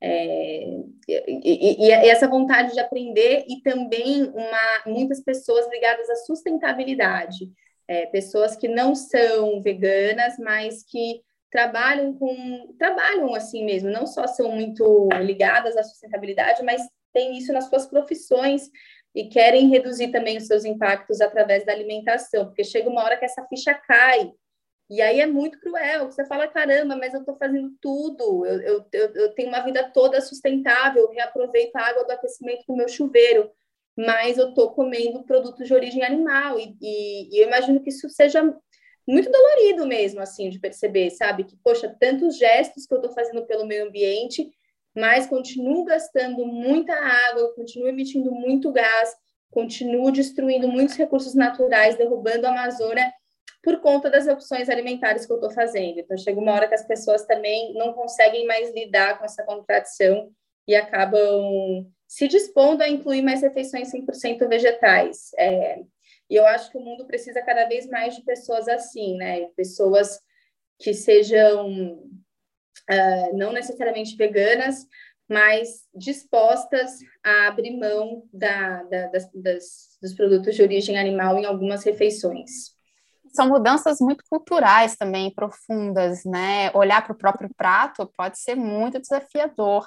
É, 0.00 0.64
e, 1.08 1.24
e, 1.44 1.86
e, 1.86 1.90
essa 1.90 2.28
vontade 2.28 2.72
de 2.72 2.80
aprender 2.80 3.44
e 3.48 3.60
também 3.62 4.24
uma, 4.24 4.82
muitas 4.86 5.20
pessoas 5.20 5.68
ligadas 5.70 6.08
à 6.08 6.16
sustentabilidade 6.16 7.50
é, 7.88 8.06
pessoas 8.06 8.56
que 8.56 8.68
não 8.68 8.94
são 8.94 9.60
veganas, 9.60 10.38
mas 10.38 10.82
que 10.82 11.22
trabalham 11.50 12.12
com 12.12 12.74
trabalham 12.78 13.34
assim 13.34 13.64
mesmo, 13.64 13.90
não 13.90 14.06
só 14.06 14.26
são 14.26 14.50
muito 14.50 15.08
ligadas 15.22 15.76
à 15.76 15.82
sustentabilidade, 15.82 16.62
mas 16.62 16.82
têm 17.12 17.38
isso 17.38 17.52
nas 17.52 17.68
suas 17.68 17.86
profissões 17.86 18.68
e 19.14 19.28
querem 19.28 19.68
reduzir 19.70 20.08
também 20.08 20.36
os 20.36 20.46
seus 20.46 20.64
impactos 20.64 21.20
através 21.20 21.64
da 21.64 21.72
alimentação, 21.72 22.44
porque 22.44 22.62
chega 22.62 22.90
uma 22.90 23.02
hora 23.02 23.16
que 23.16 23.24
essa 23.24 23.46
ficha 23.46 23.72
cai. 23.72 24.30
E 24.88 25.00
aí 25.00 25.20
é 25.20 25.26
muito 25.26 25.58
cruel, 25.58 26.12
você 26.12 26.24
fala, 26.26 26.46
caramba, 26.46 26.94
mas 26.94 27.12
eu 27.12 27.20
estou 27.20 27.36
fazendo 27.36 27.72
tudo, 27.80 28.46
eu, 28.46 28.84
eu, 28.92 29.12
eu, 29.14 29.34
tenho 29.34 29.48
uma 29.48 29.60
vida 29.60 29.90
toda 29.92 30.20
sustentável, 30.20 31.10
reaproveito 31.10 31.74
a 31.74 31.88
água 31.88 32.04
do 32.04 32.12
aquecimento 32.12 32.64
do 32.68 32.76
meu 32.76 32.86
chuveiro, 32.86 33.50
mas 33.96 34.36
eu 34.36 34.50
estou 34.50 34.72
comendo 34.72 35.24
produtos 35.24 35.66
de 35.66 35.74
origem 35.74 36.04
animal, 36.04 36.58
e, 36.58 36.76
e, 36.80 37.36
e, 37.36 37.40
eu 37.40 37.46
imagino 37.46 37.80
que 37.80 37.88
isso 37.88 38.08
seja 38.10 38.42
muito 39.06 39.30
dolorido 39.30 39.86
mesmo, 39.86 40.20
assim, 40.20 40.50
de 40.50 40.58
perceber, 40.58 41.10
sabe? 41.10 41.44
Que, 41.44 41.56
poxa, 41.62 41.94
tantos 41.98 42.36
gestos 42.36 42.86
que 42.86 42.92
eu 42.92 42.98
estou 42.98 43.12
fazendo 43.12 43.46
pelo 43.46 43.64
meio 43.64 43.86
ambiente, 43.86 44.50
mas 44.94 45.26
continuo 45.26 45.84
gastando 45.84 46.44
muita 46.44 46.92
água, 46.94 47.54
continuo 47.54 47.88
emitindo 47.88 48.32
muito 48.32 48.72
gás, 48.72 49.14
continuo 49.50 50.10
destruindo 50.10 50.68
muitos 50.68 50.96
recursos 50.96 51.34
naturais, 51.34 51.96
derrubando 51.96 52.46
a 52.46 52.50
Amazônia 52.50 53.10
por 53.62 53.80
conta 53.80 54.10
das 54.10 54.26
opções 54.26 54.68
alimentares 54.68 55.26
que 55.26 55.32
eu 55.32 55.36
estou 55.36 55.50
fazendo. 55.50 55.98
Então, 55.98 56.16
chega 56.16 56.38
uma 56.38 56.52
hora 56.52 56.68
que 56.68 56.74
as 56.74 56.86
pessoas 56.86 57.24
também 57.26 57.74
não 57.74 57.92
conseguem 57.92 58.46
mais 58.46 58.72
lidar 58.72 59.18
com 59.18 59.24
essa 59.24 59.44
contradição 59.44 60.30
e 60.68 60.74
acabam 60.74 61.86
se 62.06 62.28
dispondo 62.28 62.82
a 62.82 62.88
incluir 62.88 63.22
mais 63.22 63.42
refeições 63.42 63.90
100% 63.92 64.48
vegetais. 64.48 65.30
É, 65.38 65.80
e 66.28 66.34
eu 66.34 66.46
acho 66.46 66.70
que 66.70 66.78
o 66.78 66.80
mundo 66.80 67.06
precisa 67.06 67.42
cada 67.42 67.66
vez 67.66 67.86
mais 67.88 68.16
de 68.16 68.22
pessoas 68.22 68.68
assim, 68.68 69.16
né? 69.16 69.46
Pessoas 69.56 70.20
que 70.78 70.92
sejam 70.92 71.92
uh, 72.90 73.36
não 73.36 73.52
necessariamente 73.52 74.16
veganas, 74.16 74.86
mas 75.28 75.84
dispostas 75.94 76.98
a 77.24 77.48
abrir 77.48 77.76
mão 77.76 78.22
da, 78.32 78.82
da, 78.84 79.06
das, 79.08 79.30
das, 79.32 79.98
dos 80.00 80.14
produtos 80.14 80.54
de 80.54 80.62
origem 80.62 80.98
animal 80.98 81.38
em 81.38 81.44
algumas 81.44 81.84
refeições. 81.84 82.76
São 83.34 83.48
mudanças 83.48 83.98
muito 84.00 84.24
culturais 84.30 84.96
também, 84.96 85.34
profundas, 85.34 86.24
né? 86.24 86.70
Olhar 86.74 87.04
para 87.04 87.12
o 87.12 87.18
próprio 87.18 87.50
prato 87.56 88.10
pode 88.16 88.38
ser 88.38 88.54
muito 88.54 89.00
desafiador. 89.00 89.86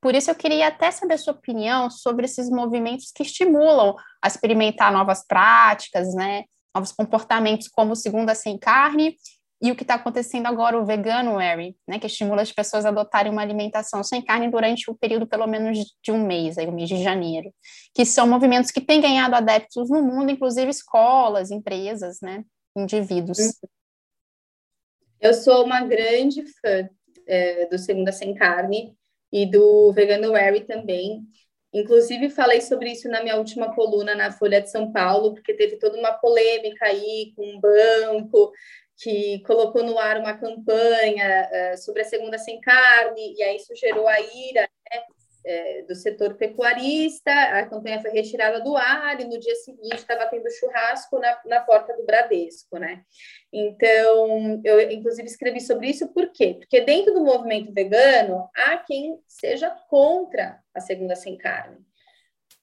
Por 0.00 0.14
isso, 0.14 0.30
eu 0.30 0.34
queria 0.34 0.68
até 0.68 0.90
saber 0.90 1.14
a 1.14 1.18
sua 1.18 1.32
opinião 1.32 1.90
sobre 1.90 2.26
esses 2.26 2.48
movimentos 2.48 3.10
que 3.14 3.22
estimulam 3.22 3.94
a 4.22 4.28
experimentar 4.28 4.92
novas 4.92 5.26
práticas, 5.26 6.14
né? 6.14 6.44
Novos 6.74 6.92
comportamentos, 6.92 7.68
como 7.68 7.96
segunda 7.96 8.34
sem 8.34 8.58
carne 8.58 9.16
e 9.60 9.70
o 9.72 9.76
que 9.76 9.82
está 9.82 9.94
acontecendo 9.94 10.46
agora, 10.46 10.78
o 10.78 10.84
vegano 10.84 11.34
Mary, 11.34 11.74
né, 11.88 11.98
que 11.98 12.06
estimula 12.06 12.42
as 12.42 12.52
pessoas 12.52 12.84
a 12.84 12.90
adotarem 12.90 13.32
uma 13.32 13.40
alimentação 13.40 14.02
sem 14.04 14.22
carne 14.22 14.50
durante 14.50 14.90
o 14.90 14.94
período 14.94 15.26
pelo 15.26 15.46
menos 15.46 15.78
de 16.02 16.12
um 16.12 16.26
mês, 16.26 16.58
aí, 16.58 16.66
o 16.66 16.72
mês 16.72 16.88
de 16.88 17.02
janeiro, 17.02 17.50
que 17.94 18.04
são 18.04 18.26
movimentos 18.26 18.70
que 18.70 18.82
têm 18.82 19.00
ganhado 19.00 19.34
adeptos 19.34 19.88
no 19.88 20.02
mundo, 20.02 20.30
inclusive 20.30 20.70
escolas, 20.70 21.50
empresas, 21.50 22.18
né, 22.20 22.44
indivíduos. 22.76 23.38
Eu 25.18 25.32
sou 25.32 25.64
uma 25.64 25.80
grande 25.80 26.44
fã 26.60 26.88
é, 27.26 27.66
do 27.66 27.78
Segunda 27.78 28.12
Sem 28.12 28.34
Carne 28.34 28.94
e 29.36 29.44
do 29.44 29.92
Vegano 29.92 30.32
Mary 30.32 30.62
também. 30.62 31.20
Inclusive, 31.70 32.30
falei 32.30 32.62
sobre 32.62 32.92
isso 32.92 33.06
na 33.06 33.22
minha 33.22 33.36
última 33.36 33.74
coluna 33.74 34.14
na 34.14 34.32
Folha 34.32 34.62
de 34.62 34.70
São 34.70 34.90
Paulo, 34.90 35.34
porque 35.34 35.52
teve 35.52 35.76
toda 35.76 35.98
uma 35.98 36.14
polêmica 36.14 36.86
aí 36.86 37.34
com 37.36 37.44
um 37.44 37.60
banco 37.60 38.50
que 38.96 39.40
colocou 39.40 39.84
no 39.84 39.98
ar 39.98 40.18
uma 40.18 40.38
campanha 40.38 41.50
uh, 41.52 41.76
sobre 41.76 42.00
a 42.00 42.04
segunda 42.06 42.38
sem 42.38 42.58
carne, 42.62 43.34
e 43.36 43.42
aí 43.42 43.56
isso 43.56 43.76
gerou 43.76 44.08
a 44.08 44.18
ira 44.18 44.62
né, 44.62 45.02
é, 45.46 45.82
do 45.82 45.94
setor 45.94 46.34
pecuarista, 46.34 47.30
a 47.30 47.64
campanha 47.66 48.02
foi 48.02 48.10
retirada 48.10 48.60
do 48.60 48.76
ar, 48.76 49.20
e 49.20 49.24
no 49.24 49.38
dia 49.38 49.54
seguinte 49.54 49.94
estava 49.94 50.26
tendo 50.26 50.50
churrasco 50.50 51.18
na, 51.20 51.40
na 51.46 51.60
porta 51.60 51.96
do 51.96 52.04
Bradesco, 52.04 52.78
né? 52.78 53.02
Então, 53.52 54.60
eu 54.64 54.80
inclusive 54.90 55.28
escrevi 55.28 55.60
sobre 55.60 55.88
isso, 55.88 56.12
por 56.12 56.32
quê? 56.32 56.56
Porque 56.58 56.80
dentro 56.80 57.14
do 57.14 57.24
movimento 57.24 57.72
vegano, 57.72 58.50
há 58.54 58.76
quem 58.78 59.18
seja 59.26 59.70
contra 59.88 60.58
a 60.74 60.80
segunda 60.80 61.14
sem 61.14 61.38
carne 61.38 61.78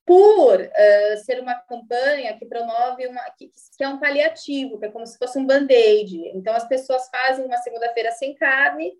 por 0.05 0.59
uh, 0.59 1.17
ser 1.23 1.39
uma 1.39 1.55
campanha 1.55 2.37
que 2.37 2.45
promove 2.45 3.07
uma 3.07 3.21
que, 3.37 3.49
que, 3.77 3.83
é 3.83 3.87
um 3.87 3.99
paliativo, 3.99 4.77
que 4.77 4.85
é 4.85 4.91
como 4.91 5.07
se 5.07 5.17
fosse 5.17 5.39
um 5.39 5.45
band-aid. 5.45 6.29
Então 6.35 6.53
as 6.53 6.67
pessoas 6.67 7.07
fazem 7.09 7.45
uma 7.45 7.57
segunda-feira 7.57 8.11
sem 8.11 8.35
carne, 8.35 8.91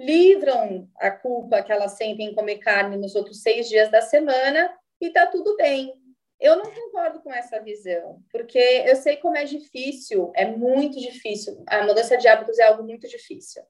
livram 0.00 0.88
a 0.96 1.10
culpa 1.10 1.62
que 1.62 1.70
elas 1.70 1.92
sentem 1.92 2.28
em 2.28 2.34
comer 2.34 2.58
carne 2.58 2.96
nos 2.96 3.14
outros 3.14 3.42
seis 3.42 3.68
dias 3.68 3.90
da 3.90 4.00
semana 4.00 4.74
e 4.98 5.08
está 5.08 5.26
tudo 5.26 5.56
bem. 5.56 5.92
Eu 6.40 6.56
não 6.56 6.70
concordo 6.72 7.20
com 7.20 7.30
essa 7.30 7.60
visão, 7.60 8.22
porque 8.32 8.58
eu 8.58 8.96
sei 8.96 9.16
como 9.16 9.36
é 9.36 9.44
difícil, 9.44 10.32
é 10.34 10.46
muito 10.46 10.98
difícil. 10.98 11.62
A 11.68 11.84
mudança 11.84 12.16
de 12.16 12.26
hábitos 12.26 12.58
é 12.58 12.62
algo 12.62 12.82
muito 12.82 13.06
difícil. 13.06 13.62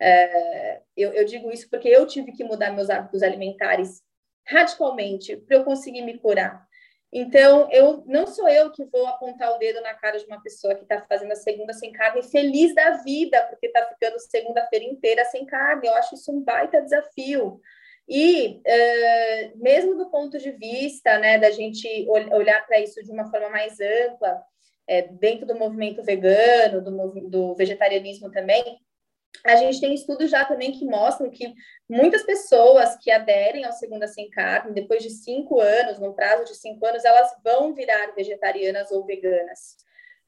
É, 0.00 0.80
eu, 0.96 1.12
eu 1.12 1.24
digo 1.24 1.50
isso 1.50 1.68
porque 1.68 1.88
eu 1.88 2.06
tive 2.06 2.30
que 2.30 2.44
mudar 2.44 2.70
meus 2.70 2.88
hábitos 2.88 3.24
alimentares 3.24 4.02
radicalmente 4.46 5.36
para 5.36 5.56
eu 5.56 5.64
conseguir 5.64 6.02
me 6.02 6.16
curar. 6.18 6.64
Então, 7.12 7.68
eu 7.70 8.02
não 8.06 8.26
sou 8.26 8.48
eu 8.48 8.70
que 8.70 8.84
vou 8.86 9.06
apontar 9.06 9.54
o 9.54 9.58
dedo 9.58 9.82
na 9.82 9.92
cara 9.92 10.18
de 10.18 10.24
uma 10.24 10.42
pessoa 10.42 10.74
que 10.74 10.82
está 10.82 11.02
fazendo 11.02 11.32
a 11.32 11.36
segunda 11.36 11.74
sem 11.74 11.92
carne, 11.92 12.22
feliz 12.22 12.74
da 12.74 12.92
vida, 13.02 13.42
porque 13.50 13.66
está 13.66 13.84
ficando 13.86 14.18
segunda-feira 14.18 14.86
inteira 14.86 15.24
sem 15.26 15.44
carne. 15.44 15.88
Eu 15.88 15.94
acho 15.94 16.14
isso 16.14 16.32
um 16.32 16.40
baita 16.40 16.80
desafio. 16.80 17.60
E 18.08 18.62
uh, 18.66 19.58
mesmo 19.58 19.94
do 19.94 20.10
ponto 20.10 20.38
de 20.38 20.52
vista 20.52 21.18
né, 21.18 21.38
da 21.38 21.50
gente 21.50 21.86
olhar 22.08 22.66
para 22.66 22.80
isso 22.80 23.02
de 23.02 23.12
uma 23.12 23.30
forma 23.30 23.50
mais 23.50 23.78
ampla, 23.78 24.42
é, 24.86 25.02
dentro 25.02 25.46
do 25.46 25.54
movimento 25.54 26.02
vegano, 26.02 26.82
do, 26.82 27.28
do 27.28 27.54
vegetarianismo 27.54 28.30
também, 28.30 28.80
a 29.44 29.56
gente 29.56 29.80
tem 29.80 29.94
estudos 29.94 30.30
já 30.30 30.44
também 30.44 30.72
que 30.72 30.84
mostram 30.84 31.28
que 31.30 31.52
muitas 31.88 32.22
pessoas 32.22 32.96
que 32.96 33.10
aderem 33.10 33.64
ao 33.64 33.72
Segunda 33.72 34.06
Sem 34.06 34.30
Carne, 34.30 34.72
depois 34.72 35.02
de 35.02 35.10
cinco 35.10 35.60
anos, 35.60 35.98
no 35.98 36.14
prazo 36.14 36.44
de 36.44 36.54
cinco 36.54 36.86
anos, 36.86 37.04
elas 37.04 37.30
vão 37.42 37.74
virar 37.74 38.14
vegetarianas 38.14 38.90
ou 38.92 39.04
veganas. 39.04 39.76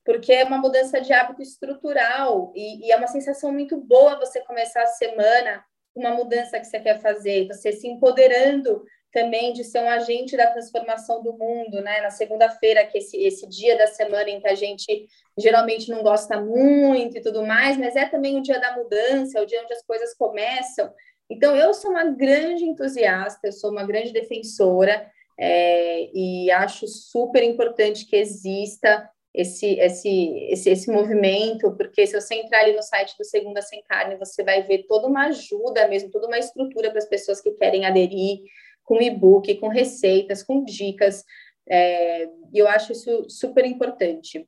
Porque 0.04 0.32
é 0.32 0.44
uma 0.44 0.58
mudança 0.58 1.00
de 1.00 1.12
hábito 1.12 1.42
estrutural 1.42 2.52
e, 2.54 2.86
e 2.86 2.92
é 2.92 2.96
uma 2.96 3.06
sensação 3.06 3.52
muito 3.52 3.76
boa 3.76 4.18
você 4.18 4.40
começar 4.40 4.82
a 4.82 4.86
semana 4.86 5.64
uma 5.94 6.10
mudança 6.10 6.58
que 6.58 6.66
você 6.66 6.80
quer 6.80 7.00
fazer, 7.00 7.46
você 7.46 7.70
se 7.72 7.86
empoderando 7.86 8.84
também 9.14 9.52
de 9.52 9.62
ser 9.62 9.78
um 9.78 9.88
agente 9.88 10.36
da 10.36 10.48
transformação 10.48 11.22
do 11.22 11.32
mundo, 11.32 11.80
né? 11.80 12.00
Na 12.00 12.10
segunda-feira, 12.10 12.84
que 12.84 12.98
esse, 12.98 13.16
esse 13.16 13.48
dia 13.48 13.78
da 13.78 13.86
semana 13.86 14.28
em 14.28 14.40
que 14.40 14.48
a 14.48 14.56
gente 14.56 15.06
geralmente 15.38 15.88
não 15.88 16.02
gosta 16.02 16.40
muito 16.40 17.16
e 17.16 17.20
tudo 17.22 17.46
mais, 17.46 17.78
mas 17.78 17.94
é 17.94 18.06
também 18.06 18.36
o 18.36 18.42
dia 18.42 18.58
da 18.58 18.76
mudança, 18.76 19.38
é 19.38 19.42
o 19.42 19.46
dia 19.46 19.62
onde 19.62 19.72
as 19.72 19.82
coisas 19.86 20.12
começam. 20.14 20.92
Então, 21.30 21.54
eu 21.54 21.72
sou 21.72 21.92
uma 21.92 22.04
grande 22.04 22.64
entusiasta, 22.64 23.46
eu 23.46 23.52
sou 23.52 23.70
uma 23.70 23.86
grande 23.86 24.12
defensora 24.12 25.08
é, 25.38 26.10
e 26.12 26.50
acho 26.50 26.88
super 26.88 27.42
importante 27.44 28.06
que 28.06 28.16
exista 28.16 29.08
esse, 29.32 29.78
esse, 29.78 30.28
esse, 30.50 30.70
esse 30.70 30.90
movimento, 30.90 31.72
porque 31.76 32.04
se 32.04 32.20
você 32.20 32.34
entrar 32.34 32.60
ali 32.60 32.72
no 32.72 32.82
site 32.82 33.16
do 33.16 33.24
Segunda 33.24 33.62
Sem 33.62 33.82
Carne, 33.84 34.16
você 34.16 34.42
vai 34.42 34.62
ver 34.62 34.86
toda 34.88 35.06
uma 35.06 35.26
ajuda 35.26 35.86
mesmo, 35.86 36.10
toda 36.10 36.26
uma 36.26 36.38
estrutura 36.38 36.90
para 36.90 36.98
as 36.98 37.08
pessoas 37.08 37.40
que 37.40 37.52
querem 37.52 37.84
aderir, 37.84 38.40
com 38.84 39.00
e-book, 39.00 39.54
com 39.56 39.68
receitas, 39.68 40.42
com 40.42 40.64
dicas. 40.64 41.24
É, 41.68 42.28
eu 42.52 42.68
acho 42.68 42.92
isso 42.92 43.28
super 43.28 43.64
importante. 43.64 44.46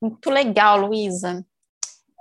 Muito 0.00 0.28
legal, 0.30 0.78
Luísa. 0.78 1.44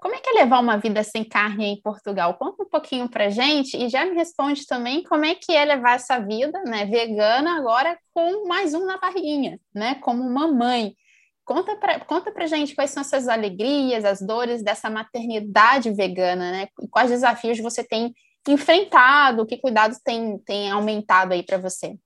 Como 0.06 0.13
é 0.13 0.19
que 0.19 0.30
é 0.30 0.34
levar 0.34 0.60
uma 0.60 0.78
vida 0.78 1.04
sem 1.04 1.24
carne 1.24 1.65
em 1.65 1.82
Portugal? 1.82 2.36
Conta 2.36 2.62
um 2.62 2.69
pouquinho 2.69 3.10
para 3.10 3.30
gente 3.30 3.76
e 3.76 3.89
já 3.89 4.06
me 4.06 4.13
responde 4.13 4.67
também 4.67 5.04
como 5.04 5.26
é 5.26 5.34
que 5.34 5.52
é 5.52 5.65
levar 5.65 5.95
essa 5.95 6.19
vida, 6.19 6.62
né, 6.63 6.86
vegana 6.86 7.58
agora 7.58 7.98
com 8.13 8.48
mais 8.48 8.76
um 8.76 8.86
na 8.86 9.00
barriguinha, 9.00 9.60
né, 9.74 9.95
como 9.95 10.24
mamãe. 10.30 10.95
Conta 11.43 11.76
para 11.76 12.00
conta 12.02 12.32
pra 12.32 12.45
gente 12.45 12.76
quais 12.76 12.91
são 12.91 13.02
essas 13.02 13.28
alegrias, 13.28 14.06
as 14.06 14.21
dores 14.21 14.63
dessa 14.63 14.89
maternidade 14.89 15.91
vegana, 15.91 16.52
né? 16.52 16.67
E 16.82 16.88
quais 16.88 17.12
desafios 17.12 17.60
você 17.60 17.84
tem 17.84 18.13
enfrentado? 18.51 19.45
Que 19.45 19.58
cuidados 19.58 19.99
tem, 19.99 20.38
tem 20.39 20.71
aumentado 20.71 21.34
aí 21.34 21.43
para 21.43 21.58
você? 21.58 21.97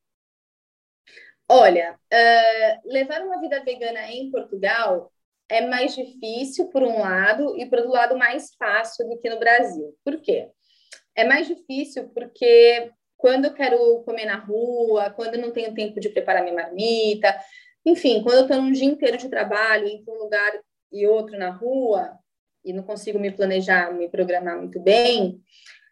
Olha, 1.48 1.96
uh, 2.14 2.90
levar 2.92 3.22
uma 3.24 3.40
vida 3.40 3.64
vegana 3.64 4.12
em 4.12 4.30
Portugal 4.30 5.12
é 5.50 5.66
mais 5.66 5.96
difícil 5.96 6.68
por 6.68 6.84
um 6.84 7.00
lado 7.00 7.58
e 7.58 7.66
por 7.66 7.80
outro 7.80 7.94
lado 7.94 8.18
mais 8.18 8.54
fácil 8.54 9.10
do 9.10 9.18
que 9.20 9.30
no 9.30 9.40
Brasil. 9.40 9.96
Por 10.06 10.22
quê? 10.22 10.48
É 11.16 11.24
mais 11.24 11.48
difícil 11.48 12.10
porque 12.10 12.92
quando 13.18 13.46
eu 13.46 13.54
quero 13.54 14.04
comer 14.04 14.26
na 14.26 14.38
rua, 14.38 15.10
quando 15.10 15.36
eu 15.36 15.42
não 15.42 15.52
tenho 15.52 15.74
tempo 15.74 16.00
de 16.00 16.10
preparar 16.10 16.44
minha 16.44 16.56
marmita, 16.56 17.36
enfim, 17.86 18.22
quando 18.22 18.38
eu 18.38 18.42
estou 18.44 18.62
num 18.62 18.72
dia 18.72 18.86
inteiro 18.86 19.18
de 19.18 19.28
trabalho 19.28 19.88
entre 19.88 20.10
um 20.12 20.20
lugar 20.20 20.52
e 20.92 21.08
outro 21.08 21.38
na 21.38 21.50
rua 21.50 22.18
e 22.64 22.72
não 22.72 22.84
consigo 22.84 23.18
me 23.18 23.32
planejar, 23.32 23.92
me 23.92 24.08
programar 24.08 24.58
muito 24.58 24.80
bem, 24.80 25.42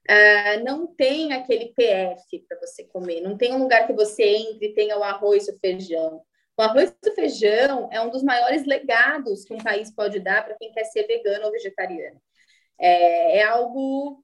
Uh, 0.10 0.63
não 0.63 0.88
tem 0.88 1.34
aquele 1.34 1.74
PF 1.74 2.46
para 2.48 2.60
você 2.62 2.86
comer, 2.86 3.20
não 3.20 3.38
tem 3.38 3.54
um 3.54 3.60
lugar 3.60 3.86
que 3.86 3.93
você 3.93 4.24
entre 4.24 4.67
e 4.67 4.74
tenha 4.74 4.98
o 4.98 5.04
arroz 5.04 5.48
e 5.48 5.52
o 5.52 5.60
feijão. 5.60 6.22
O 6.58 6.62
arroz 6.62 6.96
e 7.06 7.10
o 7.10 7.13
feijão 7.13 7.89
é 7.91 8.00
um 8.00 8.10
dos 8.10 8.24
maiores 8.24 8.65
legados 8.65 9.43
que 9.43 9.54
um 9.54 9.58
país 9.58 9.93
pode 9.93 10.20
dar 10.20 10.46
para 10.46 10.56
quem 10.56 10.72
quer 10.72 10.86
ser 10.86 11.06
vegano 11.06 11.46
ou 11.46 11.52
vegetariano. 11.52 12.22
É, 12.80 13.39
é 13.39 13.43
algo 13.43 14.24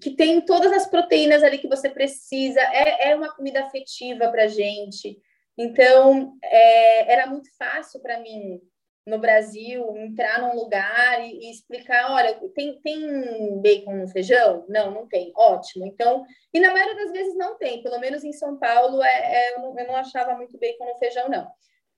que 0.00 0.10
tem 0.10 0.40
todas 0.40 0.72
as 0.72 0.86
proteínas 0.86 1.42
ali 1.42 1.58
que 1.58 1.68
você 1.68 1.88
precisa, 1.88 2.60
é, 2.60 3.10
é 3.10 3.16
uma 3.16 3.34
comida 3.34 3.64
afetiva 3.64 4.28
para 4.28 4.48
gente. 4.48 5.18
Então, 5.56 6.36
é, 6.42 7.12
era 7.12 7.26
muito 7.26 7.48
fácil 7.56 8.00
para 8.00 8.18
mim 8.20 8.60
no 9.06 9.18
Brasil, 9.18 9.96
entrar 9.98 10.40
num 10.40 10.54
lugar 10.54 11.20
e, 11.20 11.38
e, 11.38 11.50
explicar, 11.50 12.10
olha, 12.10 12.40
tem, 12.54 12.80
tem 12.80 13.60
bacon 13.60 13.96
no 13.96 14.08
feijão? 14.08 14.64
Não, 14.68 14.90
não 14.90 15.06
tem. 15.06 15.30
Ótimo. 15.36 15.86
Então, 15.86 16.24
e 16.52 16.60
na 16.60 16.72
maioria 16.72 16.94
das 16.94 17.12
vezes 17.12 17.36
não 17.36 17.58
tem. 17.58 17.82
Pelo 17.82 18.00
menos 18.00 18.24
em 18.24 18.32
São 18.32 18.58
Paulo, 18.58 19.02
é, 19.02 19.08
é 19.08 19.54
eu, 19.54 19.60
não, 19.60 19.78
eu, 19.78 19.86
não, 19.86 19.96
achava 19.96 20.34
muito 20.34 20.58
bacon 20.58 20.86
no 20.86 20.98
feijão, 20.98 21.28
não. 21.28 21.46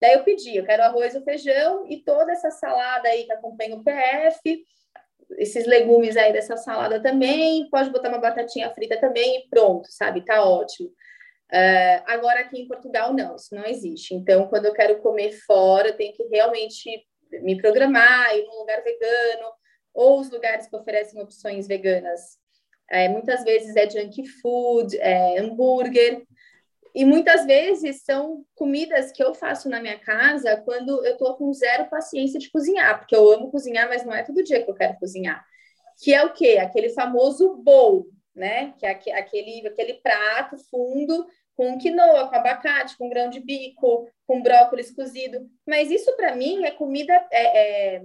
Daí 0.01 0.15
eu 0.15 0.25
pedi, 0.25 0.57
eu 0.57 0.65
quero 0.65 0.83
arroz 0.83 1.15
e 1.15 1.23
feijão 1.23 1.87
e 1.89 2.03
toda 2.03 2.33
essa 2.33 2.51
salada 2.51 3.09
aí 3.09 3.25
que 3.25 3.33
acompanha 3.33 3.77
o 3.77 3.85
PF, 3.85 4.65
esses 5.39 5.67
legumes 5.67 6.17
aí 6.17 6.33
dessa 6.33 6.57
salada 6.57 7.01
também, 7.01 7.69
pode 7.71 7.91
botar 7.91 8.09
uma 8.09 8.19
batatinha 8.19 8.71
frita 8.75 9.01
também 9.01 9.39
e 9.39 9.49
pronto, 9.49 9.89
sabe? 9.91 10.25
Tá 10.25 10.45
ótimo. 10.45 10.91
Uh, 11.53 12.03
agora, 12.07 12.41
aqui 12.41 12.61
em 12.61 12.67
Portugal, 12.67 13.13
não, 13.13 13.37
isso 13.37 13.55
não 13.55 13.65
existe. 13.65 14.15
Então, 14.15 14.49
quando 14.49 14.67
eu 14.67 14.73
quero 14.73 14.99
comer 14.99 15.33
fora, 15.47 15.89
eu 15.89 15.97
tenho 15.97 16.13
que 16.13 16.25
realmente 16.25 17.07
me 17.43 17.61
programar, 17.61 18.35
ir 18.37 18.45
num 18.47 18.59
lugar 18.59 18.83
vegano, 18.83 19.53
ou 19.95 20.21
os 20.21 20.31
lugares 20.31 20.67
que 20.67 20.77
oferecem 20.77 21.21
opções 21.23 21.67
veganas. 21.67 22.39
É, 22.91 23.09
muitas 23.09 23.43
vezes 23.43 23.75
é 23.77 23.89
junk 23.89 24.27
food, 24.41 24.97
é 24.99 25.39
hambúrguer, 25.39 26.25
e 26.97 27.05
muitas 27.05 27.45
vezes 27.45 28.05
são 28.05 28.43
comidas 28.55 29.13
que 29.13 29.23
eu 29.23 29.35
faço 29.35 29.69
na 29.69 29.83
minha 29.83 29.99
casa 29.99 30.57
quando 30.65 31.05
eu 31.05 31.13
estou 31.13 31.35
com 31.37 31.53
zero 31.53 31.91
paciência 31.91 32.41
de 32.41 32.51
cozinhar, 32.51 32.99
porque 32.99 33.15
eu 33.15 33.31
amo 33.33 33.51
cozinhar, 33.51 33.87
mas 33.87 34.03
não 34.03 34.15
é 34.15 34.23
todo 34.23 34.43
dia 34.43 34.63
que 34.63 34.71
eu 34.71 34.75
quero 34.75 34.99
cozinhar. 34.99 35.45
Que 36.03 36.15
é 36.15 36.25
o 36.25 36.33
quê? 36.33 36.57
Aquele 36.59 36.89
famoso 36.89 37.55
bowl, 37.57 38.07
né? 38.37 38.75
Que 38.79 38.87
é 38.87 38.91
aquele, 38.91 39.67
aquele 39.67 39.95
prato 39.95 40.57
fundo 40.71 41.27
com 41.57 41.79
quinoa, 41.79 42.29
com 42.29 42.37
abacate, 42.37 42.99
com 42.99 43.09
grão 43.09 43.31
de 43.31 43.41
bico, 43.41 44.07
com 44.27 44.43
brócolis 44.43 44.91
cozido. 44.91 45.49
Mas 45.67 45.91
isso 45.91 46.15
para 46.15 46.37
mim 46.37 46.65
é 46.65 46.71
comida. 46.71 47.13
É, 47.33 47.97
é, 47.97 48.03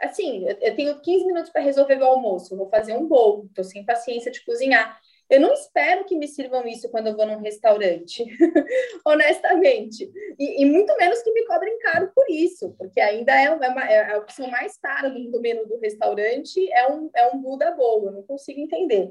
assim, 0.00 0.46
eu 0.60 0.74
tenho 0.74 1.00
15 1.00 1.26
minutos 1.26 1.50
para 1.50 1.60
resolver 1.60 1.98
o 1.98 2.04
almoço, 2.04 2.56
vou 2.56 2.70
fazer 2.70 2.94
um 2.94 3.06
bolo, 3.06 3.44
estou 3.44 3.62
sem 3.62 3.84
paciência 3.84 4.32
de 4.32 4.42
cozinhar. 4.44 4.98
Eu 5.28 5.40
não 5.40 5.54
espero 5.54 6.04
que 6.04 6.16
me 6.16 6.28
sirvam 6.28 6.66
isso 6.66 6.90
quando 6.90 7.06
eu 7.06 7.16
vou 7.16 7.26
num 7.26 7.40
restaurante, 7.40 8.24
honestamente. 9.06 10.10
E, 10.38 10.62
e, 10.62 10.66
muito 10.66 10.94
menos 10.96 11.22
que 11.22 11.32
me 11.32 11.46
cobrem 11.46 11.78
caro 11.78 12.10
por 12.14 12.26
isso, 12.28 12.74
porque 12.78 13.00
ainda 13.00 13.32
é, 13.32 13.50
uma, 13.50 13.84
é 13.90 14.12
a 14.12 14.18
opção 14.18 14.50
mais 14.50 14.76
cara 14.76 15.08
do, 15.08 15.40
menu 15.40 15.66
do 15.66 15.78
restaurante 15.78 16.70
é 16.72 16.92
um, 16.92 17.10
é 17.14 17.26
um 17.32 17.40
Buda 17.40 17.70
bolo, 17.70 18.08
eu 18.08 18.12
não 18.12 18.22
consigo 18.22 18.60
entender. 18.60 19.10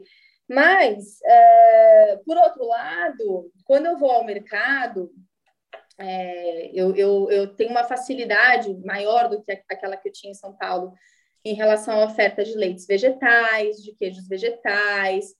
Mas, 0.50 1.22
é, 1.24 2.20
por 2.26 2.38
outro 2.38 2.66
lado, 2.68 3.52
quando 3.66 3.86
eu 3.86 3.98
vou 3.98 4.12
ao 4.12 4.26
mercado, 4.26 5.12
é, 5.98 6.70
eu, 6.74 6.96
eu, 6.96 7.32
eu 7.32 7.56
tenho 7.56 7.72
uma 7.72 7.84
facilidade 7.84 8.74
maior 8.86 9.30
do 9.30 9.42
que 9.42 9.52
aquela 9.70 9.98
que 9.98 10.10
eu 10.10 10.14
tinha 10.14 10.32
em 10.32 10.36
São 10.36 10.54
Paulo 10.56 10.94
em 11.46 11.54
relação 11.54 12.00
à 12.00 12.06
oferta 12.06 12.44
de 12.44 12.56
leites 12.56 12.86
vegetais, 12.86 13.78
de 13.84 13.94
queijos 13.94 14.28
vegetais, 14.28 15.34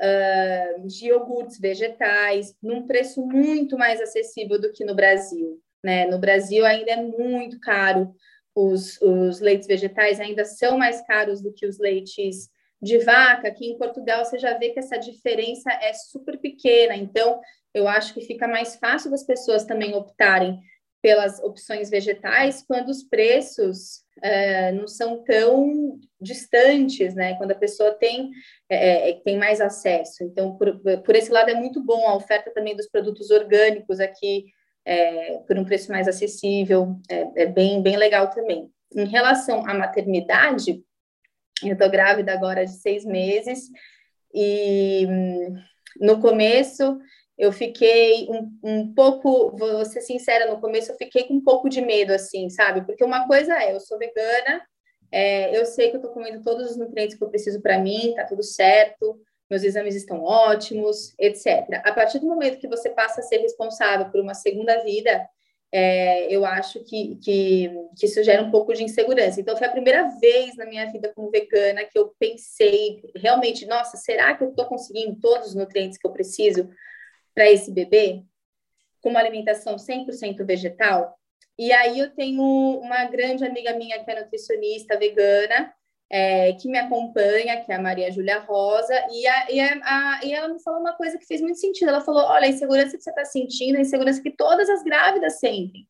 uh, 0.00 0.86
de 0.86 1.06
iogurtes 1.06 1.58
vegetais, 1.58 2.54
num 2.60 2.86
preço 2.86 3.24
muito 3.24 3.78
mais 3.78 4.00
acessível 4.00 4.60
do 4.60 4.72
que 4.72 4.84
no 4.84 4.94
Brasil. 4.94 5.60
Né? 5.84 6.06
No 6.06 6.18
Brasil 6.18 6.64
ainda 6.66 6.90
é 6.90 6.96
muito 6.96 7.60
caro, 7.60 8.12
os, 8.54 9.00
os 9.00 9.38
leites 9.40 9.68
vegetais 9.68 10.18
ainda 10.18 10.44
são 10.44 10.78
mais 10.78 11.00
caros 11.02 11.40
do 11.42 11.52
que 11.52 11.66
os 11.66 11.78
leites 11.78 12.48
de 12.80 12.98
vaca, 12.98 13.48
aqui 13.48 13.66
em 13.66 13.78
Portugal 13.78 14.24
você 14.24 14.38
já 14.38 14.56
vê 14.58 14.70
que 14.70 14.78
essa 14.78 14.98
diferença 14.98 15.70
é 15.72 15.92
super 15.92 16.38
pequena, 16.38 16.94
então 16.94 17.40
eu 17.72 17.88
acho 17.88 18.12
que 18.14 18.20
fica 18.20 18.46
mais 18.46 18.76
fácil 18.76 19.10
das 19.10 19.24
pessoas 19.24 19.64
também 19.64 19.94
optarem 19.94 20.60
pelas 21.02 21.38
opções 21.40 21.88
vegetais 21.88 22.64
quando 22.66 22.88
os 22.88 23.04
preços 23.04 24.02
uh, 24.18 24.74
não 24.74 24.88
são 24.88 25.22
tão 25.22 26.00
distantes, 26.20 27.14
né? 27.14 27.34
Quando 27.36 27.52
a 27.52 27.56
pessoa 27.56 27.92
tem, 27.92 28.30
é, 28.68 29.12
tem 29.24 29.38
mais 29.38 29.60
acesso. 29.60 30.24
Então, 30.24 30.56
por, 30.56 30.80
por 31.04 31.14
esse 31.14 31.30
lado, 31.30 31.50
é 31.50 31.54
muito 31.54 31.80
bom 31.80 32.08
a 32.08 32.16
oferta 32.16 32.50
também 32.52 32.74
dos 32.74 32.88
produtos 32.88 33.30
orgânicos 33.30 34.00
aqui 34.00 34.46
é, 34.84 35.38
por 35.46 35.58
um 35.58 35.64
preço 35.64 35.90
mais 35.90 36.08
acessível, 36.08 36.96
é, 37.10 37.42
é 37.42 37.46
bem, 37.46 37.82
bem 37.82 37.96
legal 37.96 38.30
também. 38.30 38.70
Em 38.94 39.04
relação 39.04 39.68
à 39.68 39.74
maternidade, 39.74 40.82
eu 41.62 41.72
estou 41.72 41.90
grávida 41.90 42.32
agora 42.32 42.64
de 42.64 42.72
seis 42.72 43.04
meses 43.04 43.70
e 44.34 45.06
hum, 45.08 45.56
no 46.00 46.20
começo 46.20 46.98
eu 47.38 47.52
fiquei 47.52 48.28
um, 48.30 48.58
um 48.62 48.94
pouco, 48.94 49.54
vou 49.56 49.84
ser 49.84 50.00
sincera, 50.00 50.50
no 50.50 50.60
começo 50.60 50.90
eu 50.90 50.96
fiquei 50.96 51.24
com 51.24 51.34
um 51.34 51.44
pouco 51.44 51.68
de 51.68 51.82
medo, 51.82 52.12
assim, 52.12 52.48
sabe? 52.48 52.84
Porque 52.86 53.04
uma 53.04 53.26
coisa 53.26 53.54
é, 53.62 53.74
eu 53.74 53.80
sou 53.80 53.98
vegana, 53.98 54.62
é, 55.12 55.56
eu 55.56 55.66
sei 55.66 55.90
que 55.90 55.96
eu 55.96 56.00
estou 56.00 56.12
comendo 56.12 56.42
todos 56.42 56.70
os 56.70 56.76
nutrientes 56.76 57.16
que 57.16 57.22
eu 57.22 57.28
preciso 57.28 57.60
para 57.60 57.78
mim, 57.78 58.14
tá 58.16 58.24
tudo 58.24 58.42
certo, 58.42 59.20
meus 59.50 59.62
exames 59.62 59.94
estão 59.94 60.22
ótimos, 60.22 61.14
etc. 61.18 61.82
A 61.84 61.92
partir 61.92 62.18
do 62.18 62.26
momento 62.26 62.58
que 62.58 62.68
você 62.68 62.90
passa 62.90 63.20
a 63.20 63.24
ser 63.24 63.38
responsável 63.38 64.10
por 64.10 64.20
uma 64.20 64.34
segunda 64.34 64.82
vida, 64.82 65.28
é, 65.72 66.32
eu 66.34 66.44
acho 66.44 66.82
que, 66.84 67.16
que, 67.16 67.70
que, 67.96 68.06
isso 68.06 68.22
gera 68.22 68.42
um 68.42 68.50
pouco 68.50 68.72
de 68.72 68.84
insegurança. 68.84 69.40
Então, 69.40 69.56
foi 69.56 69.66
a 69.66 69.72
primeira 69.72 70.08
vez 70.20 70.56
na 70.56 70.64
minha 70.64 70.90
vida 70.90 71.12
como 71.14 71.30
vegana 71.30 71.84
que 71.84 71.98
eu 71.98 72.14
pensei 72.18 73.02
realmente, 73.16 73.66
nossa, 73.66 73.96
será 73.96 74.34
que 74.34 74.44
eu 74.44 74.50
estou 74.50 74.66
conseguindo 74.66 75.18
todos 75.20 75.48
os 75.48 75.54
nutrientes 75.54 75.98
que 75.98 76.06
eu 76.06 76.12
preciso 76.12 76.70
para 77.34 77.50
esse 77.50 77.70
bebê? 77.72 78.22
Com 79.00 79.10
uma 79.10 79.20
alimentação 79.20 79.76
100% 79.76 80.44
vegetal? 80.46 81.18
E 81.58 81.72
aí 81.72 81.98
eu 81.98 82.14
tenho 82.14 82.42
uma 82.42 83.04
grande 83.06 83.44
amiga 83.44 83.72
minha 83.74 84.02
que 84.04 84.10
é 84.10 84.20
nutricionista 84.20 84.98
vegana, 84.98 85.74
é, 86.10 86.52
que 86.52 86.68
me 86.68 86.78
acompanha, 86.78 87.60
que 87.64 87.70
é 87.70 87.74
a 87.74 87.82
Maria 87.82 88.10
Júlia 88.10 88.38
Rosa, 88.40 88.94
e, 89.10 89.26
a, 89.26 89.50
e, 89.50 89.60
a, 89.60 90.20
e, 90.22 90.32
ela 90.32 90.48
me 90.48 90.62
falou 90.62 90.80
uma 90.80 90.94
coisa 90.96 91.18
que 91.18 91.26
fez 91.26 91.40
muito 91.40 91.58
sentido. 91.58 91.88
Ela 91.88 92.00
falou: 92.00 92.22
olha, 92.22 92.46
a 92.46 92.50
insegurança 92.50 92.96
que 92.96 93.02
você 93.02 93.10
está 93.10 93.24
sentindo, 93.24 93.76
a 93.76 93.80
insegurança 93.80 94.22
que 94.22 94.30
todas 94.30 94.68
as 94.68 94.82
grávidas 94.82 95.38
sentem. 95.40 95.86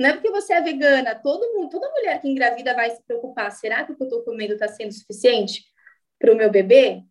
Não 0.00 0.10
é 0.10 0.12
porque 0.12 0.30
você 0.30 0.52
é 0.52 0.60
vegana, 0.60 1.16
todo 1.16 1.54
mundo, 1.54 1.70
toda 1.70 1.90
mulher 1.90 2.20
que 2.20 2.28
engravida 2.28 2.74
vai 2.74 2.90
se 2.90 3.02
preocupar: 3.04 3.50
será 3.50 3.84
que 3.84 3.92
o 3.92 3.96
que 3.96 4.02
eu 4.02 4.06
estou 4.06 4.22
comendo 4.22 4.54
está 4.54 4.68
sendo 4.68 4.92
suficiente 4.92 5.64
para 6.18 6.32
o 6.32 6.36
meu 6.36 6.50
bebê? 6.50 7.02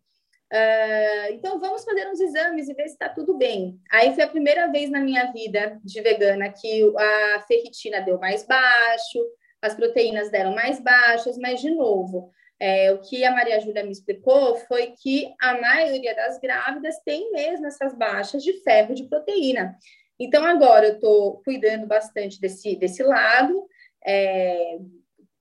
Uh, 0.50 1.32
então 1.34 1.60
vamos 1.60 1.84
fazer 1.84 2.08
uns 2.08 2.20
exames 2.20 2.70
e 2.70 2.74
ver 2.74 2.84
se 2.88 2.94
está 2.94 3.10
tudo 3.10 3.36
bem. 3.36 3.78
Aí 3.92 4.14
foi 4.14 4.24
a 4.24 4.28
primeira 4.28 4.66
vez 4.68 4.90
na 4.90 5.00
minha 5.00 5.30
vida 5.30 5.78
de 5.84 6.00
vegana 6.00 6.50
que 6.50 6.82
a 6.96 7.40
ferritina 7.46 8.00
deu 8.00 8.18
mais 8.18 8.46
baixo, 8.46 9.18
as 9.60 9.74
proteínas 9.74 10.30
deram 10.30 10.54
mais 10.54 10.80
baixas, 10.80 11.36
mas 11.36 11.60
de 11.60 11.70
novo, 11.70 12.32
é, 12.60 12.92
o 12.92 12.98
que 12.98 13.24
a 13.24 13.30
Maria 13.30 13.60
Júlia 13.60 13.84
me 13.84 13.92
explicou 13.92 14.56
foi 14.56 14.92
que 15.00 15.32
a 15.40 15.60
maioria 15.60 16.14
das 16.14 16.38
grávidas 16.40 16.96
tem 17.04 17.30
mesmo 17.30 17.66
essas 17.66 17.94
baixas 17.96 18.42
de 18.42 18.52
ferro 18.62 18.94
de 18.94 19.04
proteína. 19.04 19.76
Então, 20.18 20.44
agora 20.44 20.86
eu 20.86 20.94
estou 20.94 21.40
cuidando 21.44 21.86
bastante 21.86 22.40
desse, 22.40 22.74
desse 22.74 23.04
lado, 23.04 23.64
é, 24.04 24.78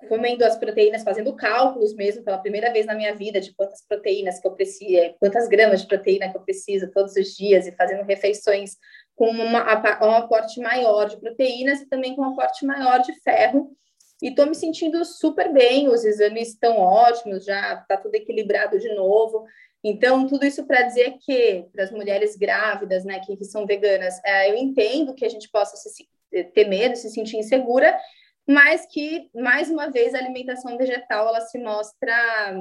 comendo 0.08 0.46
as 0.46 0.56
proteínas, 0.56 1.04
fazendo 1.04 1.36
cálculos 1.36 1.96
mesmo 1.96 2.24
pela 2.24 2.38
primeira 2.38 2.72
vez 2.72 2.86
na 2.86 2.94
minha 2.94 3.16
vida 3.16 3.42
de 3.42 3.52
quantas 3.56 3.82
proteínas 3.82 4.40
que 4.40 4.48
eu 4.48 4.52
preciso, 4.52 4.96
é, 4.96 5.16
quantas 5.20 5.48
gramas 5.48 5.82
de 5.82 5.88
proteína 5.88 6.30
que 6.30 6.38
eu 6.38 6.42
preciso 6.42 6.92
todos 6.92 7.16
os 7.16 7.36
dias 7.36 7.66
e 7.66 7.72
fazendo 7.72 8.06
refeições 8.06 8.78
com 9.16 9.30
uma, 9.30 9.64
um 10.06 10.12
aporte 10.12 10.60
maior 10.62 11.06
de 11.06 11.18
proteínas 11.20 11.82
e 11.82 11.88
também 11.88 12.16
com 12.16 12.22
um 12.22 12.34
aporte 12.34 12.64
maior 12.64 13.00
de 13.00 13.14
ferro 13.22 13.76
e 14.22 14.30
estou 14.30 14.48
me 14.48 14.56
sentindo 14.56 15.04
super 15.06 15.52
bem, 15.54 15.88
os 15.88 16.04
exames 16.04 16.50
estão 16.50 16.78
ótimos, 16.78 17.46
já 17.46 17.74
está 17.74 17.98
tudo 17.98 18.16
equilibrado 18.16 18.80
de 18.80 18.94
novo. 18.96 19.46
Então, 19.84 20.26
tudo 20.28 20.46
isso 20.46 20.66
para 20.66 20.82
dizer 20.82 21.18
que, 21.20 21.66
para 21.72 21.84
as 21.84 21.92
mulheres 21.92 22.36
grávidas, 22.36 23.06
né, 23.06 23.20
que, 23.20 23.38
que 23.38 23.46
são 23.46 23.66
veganas, 23.66 24.20
é, 24.26 24.50
eu 24.50 24.56
entendo 24.56 25.14
que 25.14 25.26
a 25.26 25.30
gente 25.30 25.50
possa 25.50 25.78
se, 25.78 26.08
ter 26.54 26.68
medo, 26.68 26.96
se 26.96 27.10
sentir 27.10 27.38
insegura, 27.38 27.98
mas 28.48 28.86
que, 28.86 29.30
mais 29.36 29.70
uma 29.70 29.90
vez, 29.92 30.14
a 30.14 30.20
alimentação 30.20 30.78
vegetal, 30.78 31.28
ela 31.28 31.42
se 31.42 31.60
mostra 31.60 32.56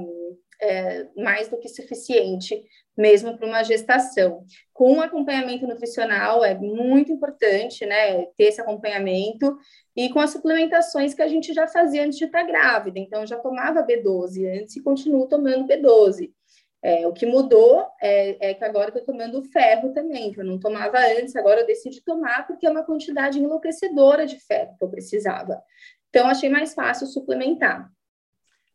é, 0.61 1.07
mais 1.16 1.49
do 1.49 1.59
que 1.59 1.68
suficiente, 1.68 2.61
mesmo 2.96 3.37
para 3.37 3.46
uma 3.46 3.62
gestação. 3.62 4.44
Com 4.72 4.94
um 4.94 5.01
acompanhamento 5.01 5.66
nutricional, 5.66 6.44
é 6.44 6.55
muito 6.55 7.12
importante, 7.12 7.87
né, 7.87 8.25
ter 8.37 8.44
esse 8.44 8.61
acompanhamento, 8.61 9.57
e 9.94 10.09
com 10.11 10.18
as 10.18 10.31
suplementações 10.31 11.14
que 11.14 11.22
a 11.22 11.29
gente 11.29 11.55
já 11.55 11.66
fazia 11.68 12.05
antes 12.05 12.18
de 12.18 12.25
estar 12.25 12.42
grávida. 12.42 12.99
Então, 12.99 13.27
já 13.27 13.38
tomava 13.38 13.87
B12 13.87 14.61
antes 14.61 14.77
e 14.77 14.83
continuo 14.83 15.29
tomando 15.29 15.66
B12. 15.66 16.33
É, 16.87 17.05
o 17.05 17.12
que 17.12 17.27
mudou 17.27 17.85
é, 18.01 18.51
é, 18.51 18.55
que 18.55 18.62
agora 18.62 18.90
estou 18.90 19.05
tomando 19.05 19.42
ferro 19.51 19.92
também, 19.92 20.33
que 20.33 20.38
eu 20.38 20.44
não 20.44 20.57
tomava 20.57 20.99
antes, 20.99 21.35
agora 21.35 21.62
eu 21.62 21.66
decidi 21.66 22.01
tomar 22.01 22.46
porque 22.46 22.64
é 22.64 22.70
uma 22.70 22.85
quantidade 22.85 23.40
enlouquecedora 23.40 24.25
de 24.25 24.38
ferro 24.38 24.77
que 24.79 24.85
eu 24.85 24.88
precisava. 24.88 25.61
Então, 26.09 26.29
achei 26.29 26.49
mais 26.49 26.75
fácil 26.75 27.09
suplementar. 27.09 27.90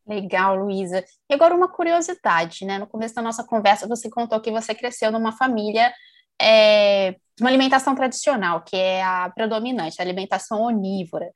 Legal, 0.06 0.58
Luísa. 0.58 1.06
E 1.30 1.34
agora 1.34 1.56
uma 1.56 1.72
curiosidade, 1.72 2.66
né? 2.66 2.78
No 2.78 2.86
começo 2.86 3.16
da 3.16 3.22
nossa 3.22 3.46
conversa, 3.46 3.88
você 3.88 4.10
contou 4.10 4.42
que 4.42 4.52
você 4.52 4.76
cresceu 4.76 5.10
numa 5.10 5.32
família 5.32 5.94
é, 6.42 7.16
uma 7.40 7.50
alimentação 7.50 7.96
tradicional, 7.96 8.62
que 8.62 8.76
é 8.76 9.02
a 9.02 9.32
predominante, 9.34 10.02
a 10.02 10.04
alimentação 10.04 10.64
onívora. 10.64 11.32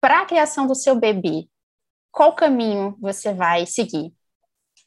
Para 0.00 0.22
a 0.22 0.24
criação 0.24 0.66
do 0.66 0.74
seu 0.74 0.96
bebê, 0.96 1.46
qual 2.10 2.34
caminho 2.34 2.96
você 2.98 3.34
vai 3.34 3.66
seguir? 3.66 4.14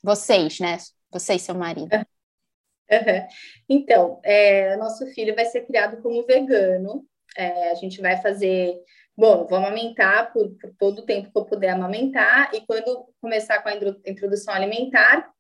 Vocês, 0.01 0.59
né? 0.59 0.79
Você 1.11 1.33
e 1.35 1.39
seu 1.39 1.55
marido. 1.55 1.89
Uhum. 1.93 3.27
Então, 3.67 4.19
é, 4.23 4.75
nosso 4.77 5.05
filho 5.07 5.35
vai 5.35 5.45
ser 5.45 5.61
criado 5.61 6.01
como 6.01 6.25
vegano. 6.25 7.05
É, 7.37 7.71
a 7.71 7.75
gente 7.75 8.01
vai 8.01 8.17
fazer, 8.17 8.75
bom, 9.15 9.45
vou 9.45 9.57
amamentar 9.57 10.33
por, 10.33 10.49
por, 10.57 10.73
todo 10.77 10.99
o 10.99 11.05
tempo 11.05 11.31
que 11.31 11.37
eu 11.37 11.45
puder 11.45 11.69
amamentar, 11.69 12.49
e 12.53 12.61
quando 12.61 13.07
começar 13.21 13.61
com 13.61 13.69
a 13.69 13.75
introdução 14.05 14.53
alimentar, 14.53 15.31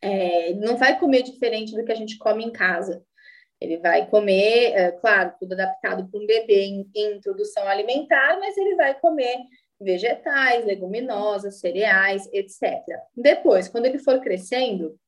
é, 0.00 0.54
não 0.54 0.76
vai 0.76 0.98
comer 0.98 1.22
diferente 1.22 1.74
do 1.74 1.84
que 1.84 1.92
a 1.92 1.96
gente 1.96 2.18
come 2.18 2.44
em 2.44 2.50
casa. 2.50 3.04
Ele 3.60 3.78
vai 3.78 4.06
comer, 4.06 4.72
é, 4.72 4.90
claro, 4.92 5.34
tudo 5.38 5.52
adaptado 5.52 6.08
para 6.08 6.20
um 6.20 6.26
bebê 6.26 6.64
em, 6.64 6.90
em, 6.94 7.16
introdução 7.16 7.66
alimentar, 7.68 8.36
mas 8.40 8.56
ele 8.56 8.74
vai 8.74 8.98
comer 8.98 9.36
vegetais, 9.82 10.64
leguminosas, 10.64 11.60
cereais, 11.60 12.28
etc. 12.32 12.80
Depois, 13.16 13.68
quando 13.68 13.86
ele 13.86 13.98
for 13.98 14.20
crescendo, 14.20 14.98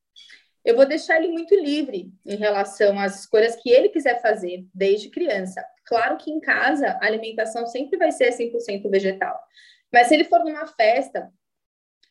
eu 0.63 0.75
vou 0.75 0.85
deixar 0.87 1.17
ele 1.17 1.31
muito 1.31 1.53
livre 1.55 2.11
em 2.25 2.35
relação 2.35 2.99
às 2.99 3.21
escolhas 3.21 3.55
que 3.55 3.69
ele 3.69 3.89
quiser 3.89 4.19
fazer 4.21 4.65
desde 4.73 5.09
criança. 5.09 5.63
Claro 5.85 6.17
que 6.17 6.31
em 6.31 6.39
casa 6.39 6.97
a 7.01 7.05
alimentação 7.05 7.67
sempre 7.67 7.97
vai 7.97 8.11
ser 8.11 8.31
100% 8.31 8.89
vegetal, 8.89 9.39
mas 9.93 10.07
se 10.07 10.15
ele 10.15 10.23
for 10.23 10.43
numa 10.43 10.65
festa 10.65 11.31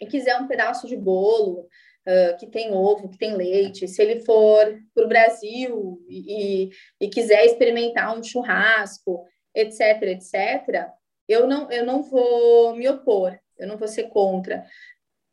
e 0.00 0.06
quiser 0.06 0.36
um 0.36 0.46
pedaço 0.46 0.86
de 0.86 0.96
bolo 0.96 1.68
uh, 2.06 2.36
que 2.38 2.46
tem 2.46 2.72
ovo, 2.72 3.08
que 3.08 3.18
tem 3.18 3.36
leite, 3.36 3.88
se 3.88 4.00
ele 4.00 4.20
for 4.20 4.80
para 4.94 5.04
o 5.04 5.08
Brasil 5.08 5.98
e, 6.08 6.70
e, 7.00 7.08
quiser 7.08 7.44
experimentar 7.44 8.16
um 8.16 8.22
churrasco, 8.22 9.24
etc., 9.54 10.02
etc., 10.02 10.88
eu 11.28 11.46
não, 11.46 11.70
eu 11.70 11.84
não 11.84 12.02
vou 12.02 12.74
me 12.76 12.88
opor, 12.88 13.38
eu 13.58 13.66
não 13.66 13.76
vou 13.76 13.88
ser 13.88 14.04
contra. 14.04 14.64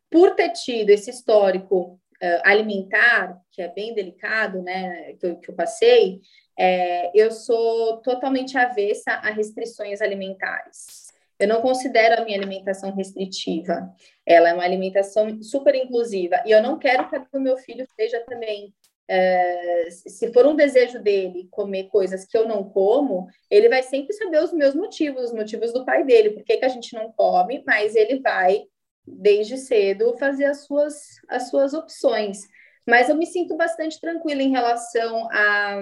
Por 0.10 0.36
ter 0.36 0.50
tido 0.50 0.90
esse 0.90 1.10
histórico 1.10 2.00
uh, 2.22 2.42
alimentar, 2.44 3.40
que 3.52 3.62
é 3.62 3.68
bem 3.68 3.94
delicado, 3.94 4.62
né, 4.62 5.14
que 5.14 5.26
eu, 5.26 5.36
que 5.38 5.50
eu 5.50 5.56
passei, 5.56 6.22
é, 6.58 7.12
eu 7.16 7.32
sou 7.32 7.98
totalmente 8.02 8.58
avessa 8.58 9.14
a 9.14 9.32
restrições 9.32 10.02
alimentares. 10.02 11.12
Eu 11.40 11.48
não 11.48 11.60
considero 11.60 12.22
a 12.22 12.26
minha 12.26 12.38
alimentação 12.38 12.94
restritiva. 12.94 13.92
Ela 14.24 14.50
é 14.50 14.54
uma 14.54 14.64
alimentação 14.64 15.42
super 15.42 15.74
inclusiva. 15.74 16.40
E 16.46 16.52
eu 16.52 16.62
não 16.62 16.78
quero 16.78 17.10
que 17.10 17.18
o 17.34 17.40
meu 17.40 17.58
filho 17.58 17.84
seja 17.96 18.24
também 18.28 18.72
é, 19.14 19.90
se 19.90 20.32
for 20.32 20.46
um 20.46 20.56
desejo 20.56 20.98
dele 20.98 21.50
comer 21.52 21.90
coisas 21.90 22.24
que 22.24 22.38
eu 22.38 22.48
não 22.48 22.64
como, 22.64 23.28
ele 23.50 23.68
vai 23.68 23.84
sempre 23.84 24.14
saber 24.14 24.42
os 24.42 24.54
meus 24.54 24.74
motivos, 24.74 25.26
os 25.26 25.34
motivos 25.34 25.74
do 25.74 25.84
pai 25.84 26.06
dele, 26.06 26.30
por 26.30 26.46
que, 26.46 26.56
que 26.56 26.64
a 26.64 26.70
gente 26.70 26.94
não 26.94 27.12
come, 27.12 27.62
mas 27.68 27.94
ele 27.94 28.22
vai, 28.22 28.64
desde 29.06 29.58
cedo, 29.58 30.18
fazer 30.18 30.46
as 30.46 30.64
suas, 30.64 30.96
as 31.28 31.50
suas 31.50 31.74
opções. 31.74 32.48
Mas 32.88 33.10
eu 33.10 33.18
me 33.18 33.26
sinto 33.26 33.58
bastante 33.58 34.00
tranquila 34.00 34.42
em 34.42 34.52
relação 34.52 35.28
a, 35.30 35.82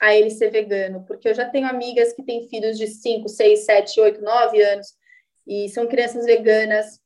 a 0.00 0.16
ele 0.16 0.30
ser 0.30 0.50
vegano, 0.50 1.04
porque 1.06 1.28
eu 1.28 1.34
já 1.34 1.46
tenho 1.46 1.66
amigas 1.66 2.14
que 2.14 2.22
têm 2.22 2.48
filhos 2.48 2.78
de 2.78 2.86
5, 2.86 3.28
6, 3.28 3.66
7, 3.66 4.00
8, 4.00 4.22
9 4.22 4.62
anos, 4.62 4.94
e 5.46 5.68
são 5.68 5.86
crianças 5.86 6.24
veganas 6.24 6.98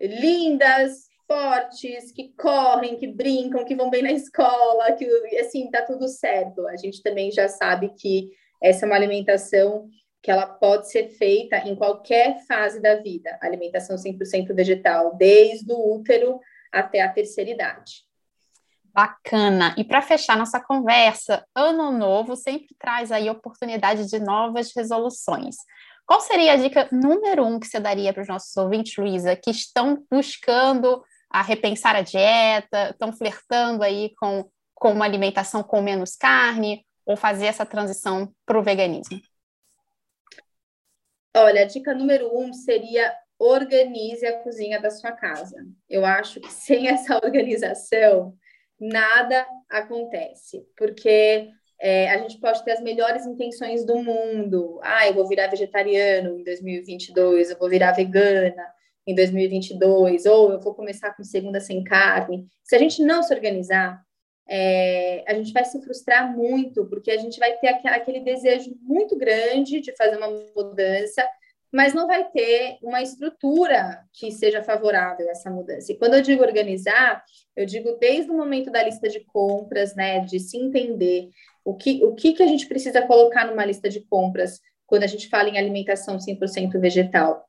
lindas, 0.00 1.05
fortes, 1.26 2.12
que 2.12 2.32
correm, 2.36 2.96
que 2.96 3.06
brincam, 3.06 3.64
que 3.64 3.74
vão 3.74 3.90
bem 3.90 4.02
na 4.02 4.12
escola, 4.12 4.92
que 4.92 5.04
assim 5.38 5.70
tá 5.70 5.82
tudo 5.82 6.08
certo. 6.08 6.66
A 6.68 6.76
gente 6.76 7.02
também 7.02 7.30
já 7.30 7.48
sabe 7.48 7.92
que 7.98 8.30
essa 8.62 8.84
é 8.84 8.86
uma 8.86 8.96
alimentação 8.96 9.88
que 10.22 10.30
ela 10.30 10.46
pode 10.46 10.90
ser 10.90 11.08
feita 11.10 11.56
em 11.58 11.76
qualquer 11.76 12.44
fase 12.46 12.80
da 12.80 12.96
vida, 12.96 13.38
alimentação 13.40 13.96
100% 13.96 14.52
vegetal, 14.54 15.14
desde 15.16 15.72
o 15.72 15.94
útero 15.94 16.40
até 16.72 17.00
a 17.00 17.12
terceira 17.12 17.50
idade. 17.50 18.06
Bacana. 18.84 19.74
E 19.76 19.84
para 19.84 20.00
fechar 20.00 20.38
nossa 20.38 20.58
conversa, 20.58 21.46
ano 21.54 21.92
novo 21.92 22.34
sempre 22.34 22.74
traz 22.78 23.12
aí 23.12 23.28
oportunidade 23.28 24.08
de 24.08 24.18
novas 24.18 24.72
resoluções. 24.74 25.56
Qual 26.06 26.20
seria 26.20 26.54
a 26.54 26.56
dica 26.56 26.88
número 26.90 27.44
um 27.44 27.60
que 27.60 27.66
você 27.66 27.78
daria 27.78 28.12
para 28.12 28.22
os 28.22 28.28
nossos 28.28 28.56
ouvintes, 28.56 28.96
Luísa, 28.96 29.36
que 29.36 29.50
estão 29.50 30.02
buscando 30.10 31.04
a 31.36 31.42
repensar 31.42 31.94
a 31.94 32.00
dieta, 32.00 32.88
estão 32.90 33.12
flertando 33.12 33.82
aí 33.82 34.14
com, 34.18 34.50
com 34.74 34.92
uma 34.92 35.04
alimentação 35.04 35.62
com 35.62 35.82
menos 35.82 36.16
carne, 36.16 36.82
ou 37.04 37.14
fazer 37.14 37.44
essa 37.44 37.66
transição 37.66 38.32
para 38.46 38.58
o 38.58 38.62
veganismo? 38.62 39.20
Olha, 41.36 41.60
a 41.60 41.64
dica 41.66 41.92
número 41.92 42.34
um 42.34 42.54
seria 42.54 43.14
organize 43.38 44.24
a 44.24 44.42
cozinha 44.42 44.80
da 44.80 44.90
sua 44.90 45.12
casa. 45.12 45.56
Eu 45.90 46.06
acho 46.06 46.40
que 46.40 46.48
sem 46.50 46.88
essa 46.88 47.16
organização, 47.16 48.34
nada 48.80 49.46
acontece, 49.68 50.66
porque 50.74 51.50
é, 51.78 52.08
a 52.12 52.16
gente 52.16 52.40
pode 52.40 52.64
ter 52.64 52.72
as 52.72 52.80
melhores 52.80 53.26
intenções 53.26 53.84
do 53.84 53.96
mundo. 54.02 54.80
Ah, 54.82 55.06
eu 55.06 55.12
vou 55.12 55.28
virar 55.28 55.48
vegetariano 55.48 56.40
em 56.40 56.42
2022, 56.42 57.50
eu 57.50 57.58
vou 57.58 57.68
virar 57.68 57.92
vegana, 57.92 58.74
em 59.06 59.14
2022, 59.14 60.26
ou 60.26 60.52
eu 60.52 60.60
vou 60.60 60.74
começar 60.74 61.12
com 61.14 61.22
segunda 61.22 61.60
sem 61.60 61.84
carne. 61.84 62.46
Se 62.64 62.74
a 62.74 62.78
gente 62.78 63.02
não 63.02 63.22
se 63.22 63.32
organizar, 63.32 64.02
é, 64.48 65.24
a 65.26 65.34
gente 65.34 65.52
vai 65.52 65.64
se 65.64 65.80
frustrar 65.82 66.36
muito, 66.36 66.86
porque 66.86 67.10
a 67.10 67.16
gente 67.16 67.38
vai 67.38 67.56
ter 67.58 67.68
aquele 67.68 68.20
desejo 68.20 68.76
muito 68.82 69.16
grande 69.16 69.80
de 69.80 69.94
fazer 69.96 70.16
uma 70.16 70.28
mudança, 70.56 71.26
mas 71.72 71.94
não 71.94 72.06
vai 72.06 72.24
ter 72.30 72.78
uma 72.82 73.02
estrutura 73.02 74.02
que 74.12 74.30
seja 74.32 74.62
favorável 74.62 75.28
a 75.28 75.32
essa 75.32 75.50
mudança. 75.50 75.92
E 75.92 75.98
quando 75.98 76.14
eu 76.14 76.22
digo 76.22 76.42
organizar, 76.42 77.22
eu 77.54 77.66
digo 77.66 77.96
desde 78.00 78.30
o 78.30 78.36
momento 78.36 78.70
da 78.70 78.82
lista 78.82 79.08
de 79.08 79.20
compras, 79.20 79.94
né, 79.94 80.20
de 80.20 80.40
se 80.40 80.56
entender 80.56 81.28
o 81.64 81.74
que, 81.74 82.04
o 82.04 82.14
que, 82.14 82.32
que 82.32 82.42
a 82.42 82.46
gente 82.46 82.66
precisa 82.66 83.02
colocar 83.02 83.46
numa 83.46 83.64
lista 83.64 83.88
de 83.88 84.00
compras 84.00 84.60
quando 84.86 85.02
a 85.02 85.08
gente 85.08 85.28
fala 85.28 85.48
em 85.48 85.58
alimentação 85.58 86.16
100% 86.16 86.78
vegetal 86.80 87.44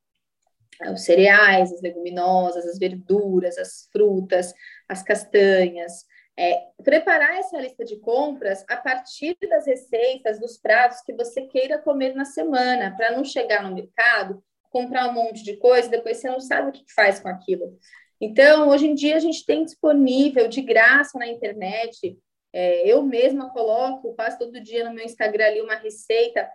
os 0.92 1.04
cereais, 1.04 1.72
as 1.72 1.82
leguminosas, 1.82 2.66
as 2.66 2.78
verduras, 2.78 3.58
as 3.58 3.88
frutas, 3.92 4.54
as 4.88 5.02
castanhas. 5.04 6.06
É, 6.40 6.68
preparar 6.84 7.38
essa 7.40 7.60
lista 7.60 7.84
de 7.84 8.00
compras 8.00 8.64
a 8.70 8.78
partir 8.78 9.36
das 9.50 9.66
receitas, 9.66 10.40
dos 10.40 10.58
pratos 10.58 11.02
que 11.02 11.14
você 11.14 11.42
queira 11.48 11.80
comer 11.80 12.14
na 12.14 12.26
semana, 12.26 12.96
para 12.96 13.12
não 13.12 13.24
chegar 13.24 13.64
no 13.64 13.74
mercado, 13.74 14.44
comprar 14.70 15.10
um 15.10 15.14
monte 15.14 15.44
de 15.44 15.58
coisa 15.58 15.90
depois 15.90 16.18
você 16.18 16.30
não 16.30 16.40
sabe 16.40 16.70
o 16.70 16.72
que 16.72 16.84
faz 16.94 17.20
com 17.20 17.28
aquilo. 17.28 17.78
Então, 18.22 18.70
hoje 18.70 18.88
em 18.88 18.96
dia, 18.96 19.16
a 19.16 19.20
gente 19.20 19.46
tem 19.46 19.64
disponível 19.64 20.48
de 20.48 20.62
graça 20.62 21.18
na 21.18 21.28
internet. 21.28 22.18
É, 22.54 22.88
eu 22.88 23.04
mesma 23.04 23.52
coloco 23.52 24.16
quase 24.16 24.38
todo 24.38 24.60
dia 24.60 24.88
no 24.88 24.94
meu 24.94 25.06
Instagram 25.06 25.46
ali 25.46 25.62
uma 25.62 25.76
receita 25.76 26.48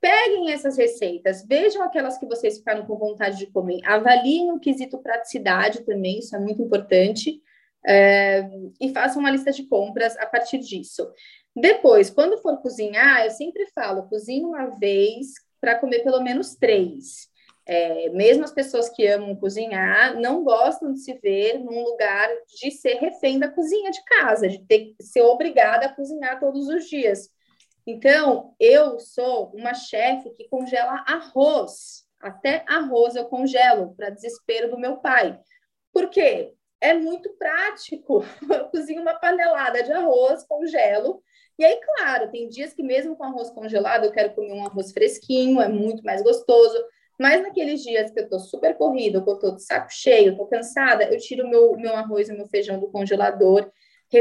Peguem 0.00 0.52
essas 0.52 0.76
receitas, 0.76 1.44
vejam 1.46 1.82
aquelas 1.82 2.18
que 2.18 2.26
vocês 2.26 2.58
ficaram 2.58 2.86
com 2.86 2.96
vontade 2.96 3.38
de 3.38 3.46
comer, 3.46 3.80
avaliem 3.84 4.52
o 4.52 4.60
quesito 4.60 4.98
praticidade 4.98 5.84
também, 5.84 6.18
isso 6.18 6.36
é 6.36 6.38
muito 6.38 6.62
importante, 6.62 7.40
é, 7.86 8.48
e 8.80 8.90
façam 8.92 9.20
uma 9.20 9.30
lista 9.30 9.52
de 9.52 9.64
compras 9.64 10.16
a 10.18 10.26
partir 10.26 10.58
disso. 10.58 11.08
Depois, 11.54 12.10
quando 12.10 12.38
for 12.38 12.58
cozinhar, 12.58 13.24
eu 13.24 13.30
sempre 13.30 13.66
falo, 13.74 14.08
cozinhe 14.08 14.44
uma 14.44 14.66
vez 14.78 15.28
para 15.60 15.78
comer 15.78 16.00
pelo 16.00 16.22
menos 16.22 16.54
três. 16.54 17.28
É, 17.68 18.08
mesmo 18.10 18.44
as 18.44 18.52
pessoas 18.52 18.88
que 18.88 19.04
amam 19.08 19.34
cozinhar 19.34 20.20
não 20.20 20.44
gostam 20.44 20.92
de 20.92 21.00
se 21.00 21.14
ver 21.14 21.58
num 21.58 21.82
lugar 21.82 22.28
de 22.60 22.70
ser 22.70 22.94
refém 22.98 23.40
da 23.40 23.48
cozinha 23.48 23.90
de 23.90 24.04
casa, 24.04 24.48
de 24.48 24.64
ter, 24.66 24.94
ser 25.00 25.22
obrigada 25.22 25.86
a 25.86 25.92
cozinhar 25.92 26.38
todos 26.38 26.68
os 26.68 26.88
dias. 26.88 27.28
Então, 27.86 28.54
eu 28.58 28.98
sou 28.98 29.52
uma 29.54 29.72
chefe 29.72 30.30
que 30.30 30.48
congela 30.48 31.04
arroz. 31.06 32.04
Até 32.20 32.64
arroz 32.66 33.14
eu 33.14 33.26
congelo, 33.26 33.94
para 33.94 34.10
desespero 34.10 34.70
do 34.70 34.78
meu 34.78 34.96
pai. 34.96 35.38
Por 35.92 36.10
quê? 36.10 36.52
É 36.80 36.94
muito 36.94 37.30
prático. 37.38 38.24
Eu 38.50 38.66
cozinho 38.68 39.00
uma 39.00 39.14
panelada 39.14 39.82
de 39.82 39.92
arroz, 39.92 40.44
congelo. 40.44 41.22
E 41.58 41.64
aí, 41.64 41.80
claro, 41.80 42.30
tem 42.30 42.48
dias 42.48 42.74
que 42.74 42.82
mesmo 42.82 43.16
com 43.16 43.24
arroz 43.24 43.48
congelado 43.50 44.04
eu 44.04 44.12
quero 44.12 44.34
comer 44.34 44.52
um 44.52 44.66
arroz 44.66 44.92
fresquinho, 44.92 45.58
é 45.60 45.68
muito 45.68 46.02
mais 46.04 46.22
gostoso. 46.22 46.76
Mas 47.18 47.40
naqueles 47.42 47.82
dias 47.82 48.10
que 48.10 48.20
eu 48.20 48.28
tô 48.28 48.38
super 48.38 48.76
corrida, 48.76 49.22
que 49.22 49.30
eu 49.30 49.38
tô 49.38 49.52
de 49.52 49.62
saco 49.62 49.88
cheio, 49.90 50.36
tô 50.36 50.46
cansada, 50.46 51.04
eu 51.04 51.18
tiro 51.18 51.48
meu, 51.48 51.74
meu 51.78 51.94
arroz 51.96 52.28
e 52.28 52.34
meu 52.34 52.46
feijão 52.46 52.78
do 52.78 52.90
congelador 52.90 53.72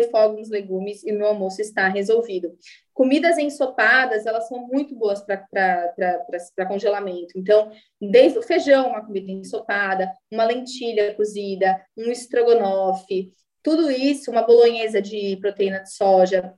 refogo 0.02 0.38
nos 0.38 0.50
legumes 0.50 1.04
e 1.04 1.12
meu 1.12 1.28
almoço 1.28 1.62
está 1.62 1.88
resolvido. 1.88 2.58
Comidas 2.94 3.38
ensopadas, 3.38 4.26
elas 4.26 4.48
são 4.48 4.68
muito 4.68 4.96
boas 4.96 5.22
para 5.22 6.66
congelamento. 6.68 7.34
Então, 7.36 7.72
desde 8.00 8.40
o 8.40 8.42
feijão, 8.42 8.90
uma 8.90 9.06
comida 9.06 9.32
ensopada, 9.32 10.12
uma 10.32 10.46
lentilha 10.46 11.14
cozida, 11.16 11.82
um 11.98 12.12
estrogonofe, 12.12 13.34
tudo 13.62 13.90
isso, 13.90 14.32
uma 14.32 14.44
bolonhesa 14.44 15.02
de 15.02 15.38
proteína 15.42 15.80
de 15.80 15.92
soja, 15.92 16.54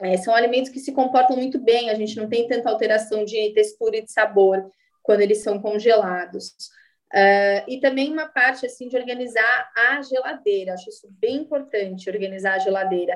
é, 0.00 0.16
são 0.16 0.34
alimentos 0.34 0.70
que 0.70 0.80
se 0.80 0.92
comportam 0.92 1.36
muito 1.36 1.58
bem, 1.58 1.90
a 1.90 1.94
gente 1.94 2.16
não 2.16 2.28
tem 2.28 2.46
tanta 2.46 2.68
alteração 2.68 3.24
de 3.24 3.52
textura 3.52 3.96
e 3.96 4.04
de 4.04 4.12
sabor 4.12 4.70
quando 5.02 5.20
eles 5.20 5.42
são 5.42 5.60
congelados. 5.60 6.54
Uh, 7.14 7.62
e 7.68 7.78
também 7.78 8.12
uma 8.12 8.26
parte 8.26 8.66
assim 8.66 8.88
de 8.88 8.96
organizar 8.96 9.70
a 9.76 10.02
geladeira, 10.02 10.74
acho 10.74 10.88
isso 10.88 11.06
bem 11.12 11.36
importante, 11.36 12.10
organizar 12.10 12.54
a 12.54 12.58
geladeira, 12.58 13.14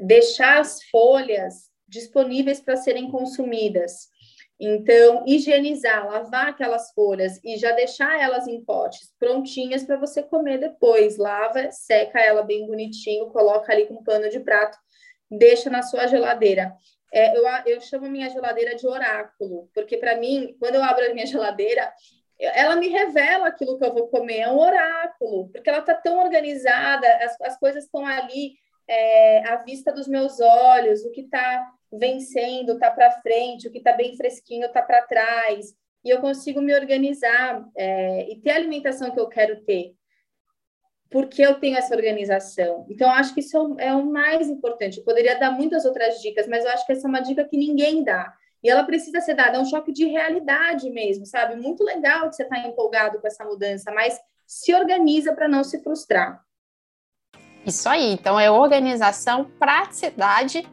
deixar 0.00 0.58
as 0.58 0.82
folhas 0.90 1.70
disponíveis 1.86 2.60
para 2.60 2.76
serem 2.76 3.08
consumidas. 3.08 4.08
Então, 4.60 5.22
higienizar, 5.24 6.04
lavar 6.04 6.48
aquelas 6.48 6.90
folhas 6.90 7.38
e 7.44 7.56
já 7.56 7.70
deixar 7.70 8.20
elas 8.20 8.48
em 8.48 8.60
potes 8.64 9.14
prontinhas 9.20 9.84
para 9.84 9.96
você 9.96 10.20
comer 10.20 10.58
depois. 10.58 11.16
Lava, 11.16 11.70
seca 11.70 12.18
ela 12.20 12.42
bem 12.42 12.66
bonitinho, 12.66 13.30
coloca 13.30 13.72
ali 13.72 13.86
com 13.86 13.94
um 13.94 14.02
pano 14.02 14.28
de 14.28 14.40
prato, 14.40 14.76
deixa 15.30 15.70
na 15.70 15.82
sua 15.82 16.08
geladeira. 16.08 16.74
É, 17.14 17.38
eu, 17.38 17.44
eu 17.66 17.80
chamo 17.80 18.10
minha 18.10 18.28
geladeira 18.28 18.74
de 18.74 18.86
oráculo, 18.86 19.70
porque 19.72 19.96
para 19.96 20.16
mim, 20.16 20.56
quando 20.58 20.74
eu 20.74 20.82
abro 20.82 21.06
a 21.06 21.14
minha 21.14 21.24
geladeira, 21.26 21.92
ela 22.38 22.76
me 22.76 22.88
revela 22.88 23.48
aquilo 23.48 23.78
que 23.78 23.84
eu 23.84 23.92
vou 23.92 24.08
comer, 24.08 24.40
é 24.40 24.48
um 24.48 24.58
oráculo, 24.58 25.48
porque 25.48 25.68
ela 25.68 25.80
está 25.80 25.94
tão 25.94 26.18
organizada, 26.18 27.06
as, 27.16 27.40
as 27.40 27.58
coisas 27.58 27.84
estão 27.84 28.06
ali 28.06 28.54
é, 28.86 29.48
à 29.48 29.56
vista 29.56 29.92
dos 29.92 30.06
meus 30.06 30.40
olhos, 30.40 31.04
o 31.04 31.10
que 31.10 31.22
está 31.22 31.70
vencendo 31.92 32.74
está 32.74 32.90
para 32.90 33.20
frente, 33.20 33.66
o 33.66 33.72
que 33.72 33.78
está 33.78 33.92
bem 33.92 34.16
fresquinho 34.16 34.66
está 34.66 34.82
para 34.82 35.02
trás, 35.02 35.74
e 36.04 36.10
eu 36.10 36.20
consigo 36.20 36.60
me 36.60 36.74
organizar 36.74 37.64
é, 37.76 38.30
e 38.30 38.36
ter 38.40 38.50
a 38.50 38.56
alimentação 38.56 39.10
que 39.10 39.18
eu 39.18 39.28
quero 39.28 39.60
ter, 39.64 39.94
porque 41.10 41.42
eu 41.42 41.58
tenho 41.58 41.76
essa 41.76 41.94
organização. 41.94 42.86
Então, 42.88 43.10
acho 43.10 43.34
que 43.34 43.40
isso 43.40 43.76
é 43.78 43.92
o 43.94 44.04
mais 44.04 44.48
importante. 44.48 44.98
Eu 44.98 45.04
poderia 45.04 45.38
dar 45.38 45.50
muitas 45.50 45.84
outras 45.84 46.20
dicas, 46.20 46.46
mas 46.46 46.64
eu 46.64 46.70
acho 46.70 46.86
que 46.86 46.92
essa 46.92 47.06
é 47.06 47.08
uma 47.08 47.20
dica 47.20 47.48
que 47.48 47.56
ninguém 47.56 48.04
dá. 48.04 48.32
E 48.62 48.68
ela 48.68 48.84
precisa 48.84 49.20
ser 49.20 49.34
dada, 49.34 49.56
é 49.56 49.60
um 49.60 49.64
choque 49.64 49.92
de 49.92 50.04
realidade 50.04 50.90
mesmo, 50.90 51.24
sabe? 51.24 51.56
Muito 51.56 51.84
legal 51.84 52.28
que 52.28 52.36
você 52.36 52.42
está 52.42 52.58
empolgado 52.58 53.20
com 53.20 53.26
essa 53.26 53.44
mudança, 53.44 53.92
mas 53.92 54.18
se 54.46 54.74
organiza 54.74 55.32
para 55.32 55.46
não 55.46 55.62
se 55.62 55.82
frustrar. 55.82 56.42
Isso 57.64 57.88
aí, 57.88 58.12
então 58.12 58.40
é 58.40 58.50
organização, 58.50 59.44
praticidade 59.44 60.66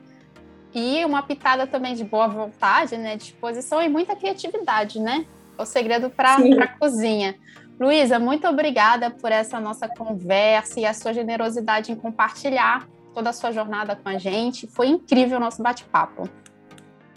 e 0.73 1.03
uma 1.05 1.21
pitada 1.21 1.67
também 1.67 1.93
de 1.93 2.03
boa 2.03 2.27
vontade, 2.27 2.97
né? 2.97 3.15
Disposição 3.17 3.81
e 3.81 3.89
muita 3.89 4.15
criatividade, 4.15 4.99
né? 4.99 5.25
O 5.57 5.65
segredo 5.65 6.09
para 6.09 6.35
a 6.35 6.67
cozinha. 6.79 7.35
Luísa, 7.79 8.17
muito 8.17 8.47
obrigada 8.47 9.11
por 9.11 9.31
essa 9.31 9.59
nossa 9.59 9.87
conversa 9.87 10.79
e 10.79 10.85
a 10.85 10.93
sua 10.93 11.13
generosidade 11.13 11.91
em 11.91 11.95
compartilhar 11.95 12.87
toda 13.13 13.29
a 13.29 13.33
sua 13.33 13.51
jornada 13.51 13.95
com 13.95 14.07
a 14.07 14.17
gente. 14.17 14.67
Foi 14.67 14.87
incrível 14.87 15.37
o 15.37 15.41
nosso 15.41 15.61
bate-papo. 15.61 16.29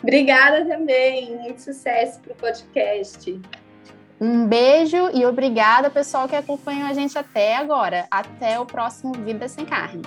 Obrigada 0.03 0.65
também. 0.65 1.37
Muito 1.37 1.61
sucesso 1.61 2.21
para 2.21 2.33
o 2.33 2.37
podcast. 2.37 3.41
Um 4.21 4.47
beijo 4.47 5.11
e 5.15 5.25
obrigada, 5.25 5.91
pessoal, 5.91 6.29
que 6.29 6.35
acompanhou 6.35 6.89
a 6.89 6.93
gente 6.93 7.17
até 7.17 7.57
agora. 7.57 8.07
Até 8.11 8.59
o 8.59 8.67
próximo 8.67 9.13
Vida 9.13 9.49
Sem 9.49 9.65
Carne. 9.65 10.03